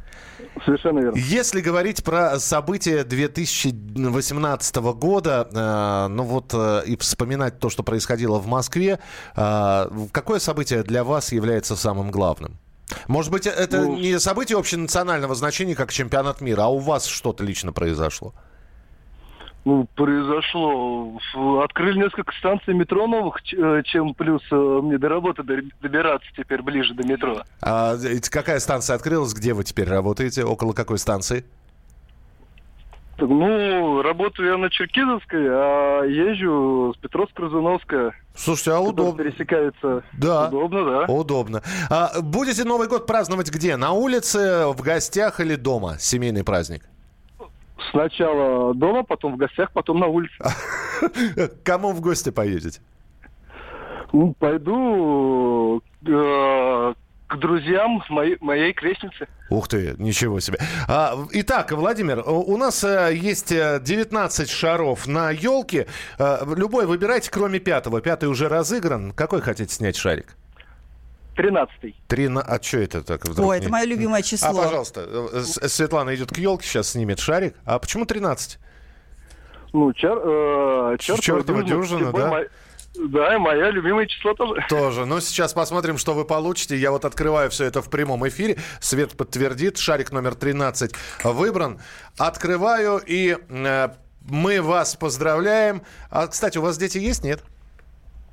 Совершенно 0.65 1.00
верно. 1.00 1.17
Если 1.17 1.62
говорить 1.62 2.04
про 2.04 2.39
события 2.39 3.04
2018 3.04 4.76
года, 4.76 5.48
э, 5.52 6.08
ну 6.10 6.24
вот 6.24 6.54
э, 6.54 6.84
и 6.86 6.98
вспоминать 6.98 7.60
то, 7.60 7.69
что 7.69 7.84
происходило 7.84 8.39
в 8.39 8.48
Москве, 8.48 9.00
э, 9.36 9.89
какое 10.12 10.39
событие 10.39 10.84
для 10.84 11.04
вас 11.04 11.32
является 11.32 11.76
самым 11.76 12.12
главным? 12.12 12.58
Может 13.08 13.32
быть, 13.32 13.45
это 13.45 13.82
Ну, 13.82 13.98
не 13.98 14.19
событие 14.19 14.58
общенационального 14.58 15.36
значения, 15.36 15.76
как 15.76 15.91
чемпионат 15.91 16.41
мира, 16.41 16.63
а 16.63 16.67
у 16.67 16.80
вас 16.80 17.06
что-то 17.06 17.43
лично 17.43 17.72
произошло? 17.72 18.34
Произошло. 19.95 21.17
Ф- 21.34 21.63
Открыли 21.63 22.00
несколько 22.00 22.32
станций 22.39 22.74
метро 22.74 23.08
новых, 23.08 23.38
э, 23.54 23.82
чем 23.86 24.13
плюс 24.13 24.41
э, 24.52 24.56
мне 24.56 24.98
до 24.98 25.10
работы 25.10 25.43
до- 25.43 25.62
добираться 25.82 26.28
теперь 26.36 26.62
ближе 26.62 26.93
до 26.93 27.06
метро. 27.06 27.43
А 27.62 27.95
какая 28.32 28.60
станция 28.60 28.95
открылась? 28.95 29.34
Где 29.34 29.54
вы 29.54 29.63
теперь 29.63 29.88
работаете? 29.89 30.43
Около 30.45 30.74
какой 30.74 30.98
станции? 30.98 31.45
Ну, 33.22 34.02
работаю 34.02 34.48
я 34.52 34.58
на 34.58 34.69
Черкизовской, 34.69 35.45
а 35.50 36.04
езжу 36.06 36.93
с 36.93 37.02
Петровско-Крузуновская. 37.04 38.13
Слушайте, 38.34 38.72
а 38.72 38.80
удобно. 38.80 39.22
Пересекается. 39.22 40.04
Да. 40.13 40.48
Удобно, 40.48 40.86
да. 40.86 41.13
Удобно. 41.13 41.62
А, 41.89 42.22
будете 42.22 42.63
Новый 42.63 42.88
год 42.88 43.06
праздновать 43.08 43.52
где? 43.52 43.76
На 43.76 43.91
улице, 43.91 44.67
в 44.67 44.82
гостях 44.82 45.41
или 45.41 45.56
дома? 45.56 45.98
Семейный 46.00 46.45
праздник. 46.45 46.84
Сначала 47.92 48.74
дома, 48.74 49.04
потом 49.04 49.34
в 49.34 49.38
гостях, 49.38 49.72
потом 49.72 50.00
на 50.00 50.08
улице. 50.08 50.36
Кому 51.63 51.92
в 51.92 52.02
гости 52.02 52.30
поедете? 52.30 52.82
Ну, 54.12 54.34
пойду 54.39 55.82
э, 56.06 56.94
к 57.28 57.38
друзьям 57.38 58.02
моей, 58.10 58.38
моей 58.42 58.74
крестницы. 58.74 59.28
Ух 59.50 59.68
ты, 59.68 59.96
ничего 59.98 60.39
себе. 60.39 60.60
А, 60.88 61.15
итак, 61.32 61.72
Владимир, 61.72 62.24
у 62.26 62.58
нас 62.58 62.84
э, 62.84 63.12
есть 63.13 63.52
э, 63.52 63.80
19 63.82 64.50
шаров 64.50 65.08
на 65.08 65.30
елке. 65.32 65.88
любой 66.18 66.86
выбирайте, 66.88 67.30
кроме 67.32 67.60
пятого. 67.60 68.02
Пятый 68.02 68.30
уже 68.30 68.50
разыгран. 68.50 69.12
Какой 69.12 69.42
хотите 69.42 69.74
снять 69.74 69.96
шарик? 69.96 70.36
Тринадцатый. 71.43 71.95
Три 72.08 72.28
на... 72.28 72.41
А 72.41 72.62
что 72.62 72.80
это 72.80 73.02
так 73.02 73.23
вдруг? 73.25 73.47
Ой, 73.47 73.58
это 73.58 73.67
не- 73.67 73.71
мое 73.71 73.86
любимое 73.86 74.19
А, 74.19 74.23
число. 74.23 74.54
пожалуйста, 74.54 75.06
э, 75.08 75.41
С- 75.41 75.69
Светлана 75.69 76.13
идет 76.13 76.32
к 76.34 76.38
елке, 76.38 76.67
сейчас 76.67 76.89
снимет 76.89 77.19
шарик. 77.19 77.56
А 77.65 77.80
почему 77.80 78.06
13? 78.06 78.60
Ну, 79.71 79.93
чер, 79.93 80.17
э, 80.17 80.97
чертова 80.99 81.21
Чертова 81.21 81.63
дюжина, 81.63 82.12
да? 82.12 82.28
моя- 82.28 82.47
Да, 82.95 83.36
и 83.36 83.38
мое 83.38 83.69
любимое 83.69 84.06
число 84.08 84.34
тоже. 84.34 84.65
Тоже. 84.67 85.06
Ну, 85.06 85.21
сейчас 85.21 85.54
посмотрим, 85.54 85.97
что 85.97 86.13
вы 86.13 86.25
получите. 86.25 86.75
Я 86.75 86.91
вот 86.91 87.06
открываю 87.06 87.49
все 87.52 87.65
это 87.65 87.82
в 87.82 87.89
прямом 87.89 88.28
эфире. 88.28 88.58
Свет 88.82 89.15
подтвердит. 89.15 89.78
Шарик 89.78 90.12
номер 90.12 90.36
13 90.36 90.91
выбран. 91.23 91.80
Открываю, 92.17 92.97
и 93.06 93.38
э, 93.47 93.89
мы 94.28 94.62
вас 94.62 94.95
поздравляем. 94.95 95.84
А, 96.10 96.28
кстати, 96.28 96.58
у 96.58 96.62
вас 96.63 96.78
дети 96.78 96.97
есть, 96.97 97.23
нет? 97.23 97.41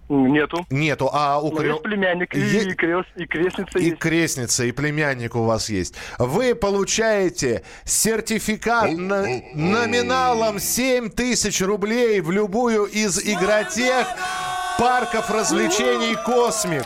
Нету. 0.09 0.65
Нету. 0.71 1.11
А 1.13 1.41
у 1.41 1.51
Но 1.53 1.61
крё- 1.61 1.71
есть 1.71 1.83
племянник 1.83 2.35
и, 2.35 2.39
Е- 2.41 2.63
и, 2.71 2.75
крест- 2.75 3.09
и 3.17 3.27
крестница 3.27 3.79
И 3.79 3.85
есть. 3.87 3.99
крестница, 3.99 4.65
и 4.65 4.73
племянник 4.73 5.35
у 5.35 5.43
вас 5.45 5.69
есть. 5.69 5.95
Вы 6.19 6.55
получаете 6.55 7.63
сертификат 7.85 8.93
на- 8.93 9.27
номиналом 9.55 10.59
7 10.61 11.11
тысяч 11.11 11.61
рублей 11.61 12.21
в 12.21 12.31
любую 12.31 12.85
из 12.85 13.19
игротех 13.19 14.07
парков 14.79 15.31
развлечений 15.31 16.15
«Космик». 16.25 16.85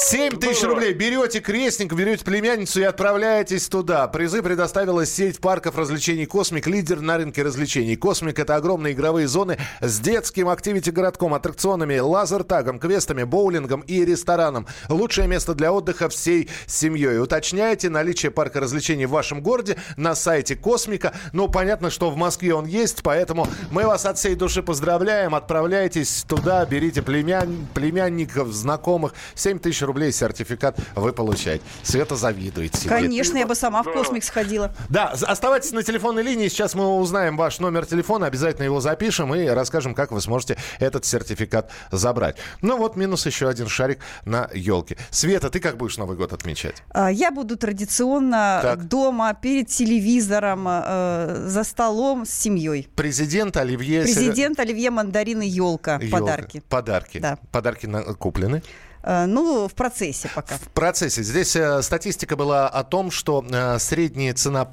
7 0.00 0.38
тысяч 0.38 0.62
рублей. 0.62 0.92
Берете 0.92 1.40
крестник, 1.40 1.92
берете 1.92 2.24
племянницу 2.24 2.80
и 2.80 2.84
отправляетесь 2.84 3.68
туда. 3.68 4.06
Призы 4.06 4.42
предоставила 4.42 5.04
сеть 5.04 5.40
парков 5.40 5.76
развлечений 5.76 6.24
«Космик», 6.24 6.68
лидер 6.68 7.00
на 7.00 7.16
рынке 7.16 7.42
развлечений. 7.42 7.96
«Космик»— 7.96 8.38
это 8.38 8.54
огромные 8.54 8.94
игровые 8.94 9.26
зоны 9.26 9.58
с 9.80 9.98
детским 9.98 10.48
activity-городком, 10.50 11.34
аттракционами, 11.34 11.98
лазертагом, 11.98 12.78
квестами, 12.78 13.24
боулингом 13.24 13.80
и 13.80 14.04
рестораном. 14.04 14.68
Лучшее 14.88 15.26
место 15.26 15.54
для 15.54 15.72
отдыха 15.72 16.08
всей 16.08 16.48
семьей. 16.66 17.18
Уточняйте 17.18 17.88
наличие 17.88 18.30
парка 18.30 18.60
развлечений 18.60 19.06
в 19.06 19.10
вашем 19.10 19.42
городе 19.42 19.78
на 19.96 20.14
сайте 20.14 20.54
«Космика». 20.54 21.12
Ну, 21.32 21.48
понятно, 21.48 21.90
что 21.90 22.08
в 22.10 22.16
Москве 22.16 22.54
он 22.54 22.66
есть, 22.66 23.02
поэтому 23.02 23.48
мы 23.72 23.84
вас 23.84 24.06
от 24.06 24.16
всей 24.16 24.36
души 24.36 24.62
поздравляем. 24.62 25.34
Отправляйтесь 25.34 26.24
туда, 26.28 26.64
берите 26.66 27.02
племян... 27.02 27.66
племянников, 27.74 28.52
знакомых. 28.52 29.12
7 29.34 29.58
тысяч 29.58 29.87
рублей 29.88 30.12
сертификат 30.12 30.78
вы 30.94 31.12
получаете. 31.12 31.64
Света 31.82 32.14
завидует 32.14 32.74
себе. 32.76 32.88
Конечно, 32.90 33.36
я 33.38 33.46
бы 33.46 33.54
сама 33.56 33.82
в 33.82 33.92
космик 33.92 34.22
сходила. 34.22 34.72
Да, 34.88 35.08
оставайтесь 35.08 35.72
на 35.72 35.82
телефонной 35.82 36.22
линии. 36.22 36.46
Сейчас 36.48 36.74
мы 36.74 36.96
узнаем 36.98 37.36
ваш 37.36 37.58
номер 37.58 37.86
телефона, 37.86 38.26
обязательно 38.26 38.64
его 38.64 38.80
запишем 38.80 39.34
и 39.34 39.46
расскажем, 39.46 39.94
как 39.94 40.12
вы 40.12 40.20
сможете 40.20 40.56
этот 40.78 41.04
сертификат 41.04 41.70
забрать. 41.90 42.36
Ну 42.62 42.76
вот, 42.76 42.94
минус 42.96 43.26
еще 43.26 43.48
один 43.48 43.68
шарик 43.68 43.98
на 44.24 44.48
елке. 44.54 44.96
Света, 45.10 45.50
ты 45.50 45.58
как 45.60 45.76
будешь 45.76 45.96
Новый 45.98 46.16
год 46.16 46.32
отмечать? 46.32 46.82
А, 46.90 47.10
Я 47.10 47.30
буду 47.32 47.56
традиционно 47.56 48.60
Так. 48.62 48.88
дома, 48.88 49.34
перед 49.34 49.68
телевизором, 49.68 50.66
э, 50.68 51.44
за 51.46 51.64
столом 51.64 52.24
с 52.26 52.30
семьей. 52.30 52.88
Президент 52.94 53.56
Оливье... 53.56 54.02
Президент 54.02 54.60
Оливье 54.60 54.90
Мандарины 54.90 55.42
елка. 55.42 55.68
Ёлка. 55.68 56.00
Подарки. 56.10 56.62
Подарки. 56.68 57.18
Да. 57.18 57.38
Подарки 57.50 57.86
на- 57.86 58.02
куплены. 58.14 58.62
Э, 59.08 59.24
Ну, 59.26 59.66
в 59.68 59.74
процессе 59.74 60.30
пока. 60.34 60.58
В 60.58 60.68
процессе. 60.68 61.22
Здесь 61.22 61.56
э, 61.56 61.82
статистика 61.82 62.36
была 62.36 62.68
о 62.68 62.84
том, 62.84 63.10
что 63.10 63.44
э, 63.48 63.78
средняя 63.78 64.34
цена 64.34 64.68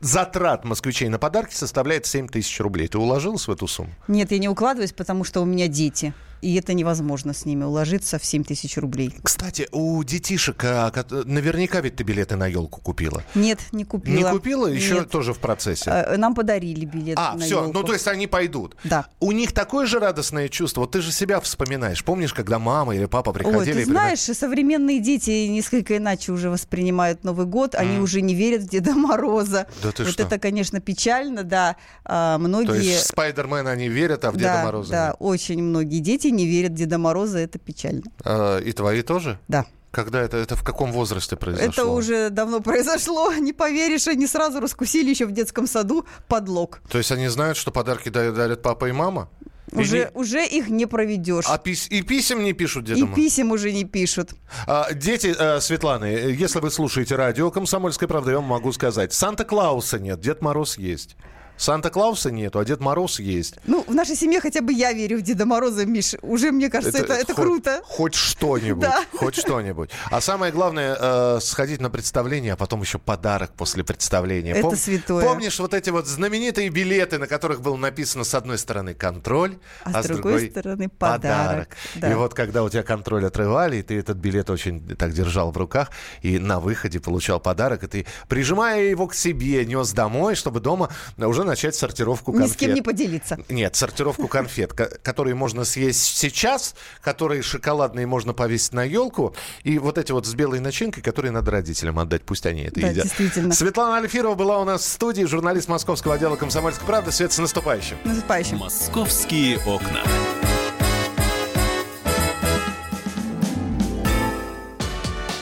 затрат 0.00 0.64
москвичей 0.64 1.08
на 1.08 1.18
подарки 1.18 1.54
составляет 1.54 2.06
7 2.06 2.28
тысяч 2.28 2.60
рублей. 2.60 2.86
Ты 2.86 2.98
уложилась 2.98 3.48
в 3.48 3.50
эту 3.50 3.66
сумму? 3.66 3.90
Нет, 4.08 4.30
я 4.30 4.38
не 4.38 4.48
укладываюсь, 4.48 4.92
потому 4.92 5.24
что 5.24 5.42
у 5.42 5.44
меня 5.44 5.66
дети. 5.66 6.14
И 6.42 6.54
это 6.56 6.74
невозможно 6.74 7.32
с 7.32 7.44
ними 7.44 7.64
уложиться 7.64 8.18
в 8.18 8.24
7 8.24 8.44
тысяч 8.44 8.76
рублей. 8.76 9.14
Кстати, 9.22 9.68
у 9.72 10.02
детишек 10.04 10.62
а, 10.64 10.92
наверняка 11.24 11.80
ведь 11.80 11.96
ты 11.96 12.04
билеты 12.04 12.36
на 12.36 12.46
елку 12.46 12.80
купила. 12.80 13.22
Нет, 13.34 13.60
не 13.72 13.84
купила. 13.84 14.16
Не 14.16 14.24
купила? 14.30 14.66
Еще 14.66 14.94
Нет. 14.94 15.10
тоже 15.10 15.32
в 15.32 15.38
процессе. 15.38 15.90
Э, 15.90 16.16
Нам 16.16 16.34
подарили 16.34 16.84
билет 16.84 17.16
А, 17.18 17.34
на 17.34 17.40
все, 17.44 17.56
ёлку. 17.56 17.72
ну 17.72 17.82
то 17.82 17.92
есть 17.92 18.06
они 18.08 18.26
пойдут. 18.26 18.76
Да. 18.84 19.06
У 19.20 19.32
них 19.32 19.52
такое 19.52 19.86
же 19.86 19.98
радостное 19.98 20.48
чувство. 20.48 20.82
Вот 20.82 20.92
ты 20.92 21.00
же 21.00 21.12
себя 21.12 21.40
вспоминаешь. 21.40 22.04
Помнишь, 22.04 22.34
когда 22.34 22.58
мама 22.58 22.94
или 22.94 23.06
папа 23.06 23.32
приходили? 23.32 23.58
Ой, 23.58 23.64
ты 23.64 23.70
и 23.70 23.74
приносили- 23.84 23.90
знаешь, 23.90 24.20
современные 24.20 25.00
дети 25.00 25.46
несколько 25.48 25.96
иначе 25.96 26.32
уже 26.32 26.50
воспринимают 26.50 27.24
Новый 27.24 27.46
год. 27.46 27.74
Они 27.74 27.98
уже 27.98 28.20
не 28.20 28.34
верят 28.34 28.62
в 28.62 28.68
Деда 28.68 28.94
Мороза. 28.94 29.66
Да 29.82 29.92
ты 29.92 30.04
вот 30.04 30.12
что? 30.12 30.22
это, 30.22 30.38
конечно, 30.38 30.80
печально, 30.80 31.42
да. 31.44 31.76
А, 32.04 32.38
многие... 32.38 32.66
То 32.66 32.74
есть 32.74 33.04
в 33.04 33.08
Спайдермена 33.08 33.70
они 33.70 33.88
верят, 33.88 34.24
а 34.24 34.30
в 34.30 34.36
Деда 34.36 34.52
да, 34.54 34.64
Мороза 34.64 34.90
да, 34.90 35.06
нет. 35.08 35.16
очень 35.18 35.62
многие 35.62 36.00
дети 36.00 36.25
не 36.30 36.46
верят 36.46 36.74
Деда 36.74 36.98
Мороза, 36.98 37.38
это 37.38 37.58
печально. 37.58 38.02
А, 38.24 38.58
и 38.58 38.72
твои 38.72 39.02
тоже? 39.02 39.38
Да. 39.48 39.66
Когда 39.92 40.20
это? 40.20 40.36
Это 40.36 40.56
в 40.56 40.62
каком 40.62 40.92
возрасте 40.92 41.36
произошло? 41.36 41.68
Это 41.68 41.84
уже 41.86 42.28
давно 42.30 42.60
произошло, 42.60 43.32
не 43.38 43.52
поверишь, 43.52 44.06
они 44.08 44.26
сразу 44.26 44.60
раскусили 44.60 45.10
еще 45.10 45.24
в 45.26 45.32
детском 45.32 45.66
саду 45.66 46.04
подлог. 46.28 46.80
То 46.90 46.98
есть 46.98 47.10
они 47.12 47.28
знают, 47.28 47.56
что 47.56 47.70
подарки 47.70 48.10
да- 48.10 48.30
дарят 48.32 48.60
папа 48.62 48.86
и 48.88 48.92
мама? 48.92 49.30
Уже, 49.72 49.98
не- 49.98 50.10
уже 50.14 50.46
их 50.46 50.68
не 50.68 50.86
проведешь. 50.86 51.46
А 51.48 51.56
пис- 51.58 51.88
и 51.88 52.02
писем 52.02 52.44
не 52.44 52.52
пишут 52.52 52.84
Деду 52.84 52.98
И 52.98 53.02
Морозу? 53.02 53.16
писем 53.20 53.50
уже 53.50 53.72
не 53.72 53.84
пишут. 53.84 54.30
А, 54.66 54.92
дети 54.92 55.34
э, 55.36 55.60
Светланы, 55.60 56.04
если 56.06 56.60
вы 56.60 56.70
слушаете 56.70 57.16
радио 57.16 57.50
«Комсомольская 57.50 58.08
правда», 58.08 58.30
я 58.30 58.36
вам 58.36 58.44
могу 58.46 58.72
сказать. 58.72 59.12
Санта-Клауса 59.12 59.98
нет, 59.98 60.20
Дед 60.20 60.40
Мороз 60.40 60.78
есть. 60.78 61.16
Санта-Клауса 61.56 62.30
нету, 62.30 62.58
а 62.58 62.64
Дед 62.64 62.80
Мороз 62.80 63.18
есть. 63.18 63.54
Ну, 63.66 63.84
в 63.86 63.94
нашей 63.94 64.16
семье 64.16 64.40
хотя 64.40 64.60
бы 64.60 64.72
я 64.72 64.92
верю 64.92 65.18
в 65.18 65.22
Деда 65.22 65.46
Мороза, 65.46 65.86
Миш. 65.86 66.14
Уже, 66.22 66.50
мне 66.52 66.68
кажется, 66.70 66.98
это, 66.98 67.14
это, 67.14 67.34
хоть- 67.34 67.44
круто. 67.44 67.80
Хоть 67.84 68.14
что-нибудь, 68.14 68.82
Да. 68.82 69.04
хоть 69.14 69.36
что-нибудь. 69.36 69.90
А 70.10 70.20
самое 70.20 70.52
главное, 70.52 70.96
э, 70.98 71.38
сходить 71.40 71.80
на 71.80 71.90
представление, 71.90 72.52
а 72.54 72.56
потом 72.56 72.82
еще 72.82 72.98
подарок 72.98 73.52
после 73.56 73.84
представления. 73.84 74.52
Это 74.52 74.76
святое. 74.76 75.24
Помнишь 75.24 75.58
вот 75.58 75.74
эти 75.74 75.90
вот 75.90 76.06
знаменитые 76.06 76.68
билеты, 76.68 77.18
на 77.18 77.26
которых 77.26 77.60
было 77.60 77.76
написано 77.76 78.24
с 78.24 78.34
одной 78.34 78.58
стороны 78.58 78.94
контроль, 78.94 79.58
А 79.84 80.02
с 80.02 80.06
другой 80.06 80.50
стороны 80.50 80.88
подарок. 80.88 81.68
Да. 81.96 82.10
И 82.10 82.14
вот 82.14 82.34
когда 82.34 82.62
у 82.62 82.68
тебя 82.68 82.82
контроль 82.82 83.24
отрывали, 83.26 83.76
и 83.76 83.82
ты 83.82 83.98
этот 83.98 84.16
билет 84.18 84.50
очень 84.50 84.86
так 84.96 85.12
держал 85.12 85.52
в 85.52 85.56
руках, 85.56 85.90
и 86.22 86.38
на 86.38 86.60
выходе 86.60 87.00
получал 87.00 87.40
подарок, 87.40 87.84
и 87.84 87.86
ты, 87.86 88.06
прижимая 88.28 88.82
его 88.84 89.06
к 89.06 89.14
себе, 89.14 89.64
нес 89.64 89.92
домой, 89.92 90.34
чтобы 90.34 90.60
дома 90.60 90.90
уже 91.16 91.44
начать 91.46 91.74
сортировку 91.74 92.32
Ни 92.32 92.38
конфет. 92.38 92.52
с 92.54 92.56
кем 92.58 92.74
не 92.74 92.82
поделиться. 92.82 93.38
Нет, 93.48 93.74
сортировку 93.76 94.28
конфет, 94.28 94.72
ко- 94.74 94.90
которые 95.02 95.34
можно 95.34 95.64
съесть 95.64 96.16
сейчас, 96.16 96.74
которые 97.00 97.40
шоколадные 97.42 98.06
можно 98.06 98.34
повесить 98.34 98.72
на 98.74 98.82
елку, 98.84 99.34
и 99.62 99.78
вот 99.78 99.96
эти 99.98 100.12
вот 100.12 100.26
с 100.26 100.34
белой 100.34 100.60
начинкой, 100.60 101.02
которые 101.02 101.32
надо 101.32 101.50
родителям 101.50 101.98
отдать, 101.98 102.22
пусть 102.22 102.44
они 102.46 102.62
это 102.64 102.80
Да, 102.80 102.88
едят. 102.88 103.04
действительно. 103.04 103.54
Светлана 103.54 103.96
Альфирова 103.98 104.34
была 104.34 104.58
у 104.58 104.64
нас 104.64 104.82
в 104.82 104.88
студии, 104.88 105.22
журналист 105.24 105.68
московского 105.68 106.14
отдела 106.14 106.36
«Комсомольской 106.36 106.86
правды». 106.86 107.12
Свет, 107.12 107.32
с 107.32 107.38
наступающим. 107.38 107.96
Наступающим. 108.04 108.58
«Московские 108.58 109.58
окна». 109.64 110.02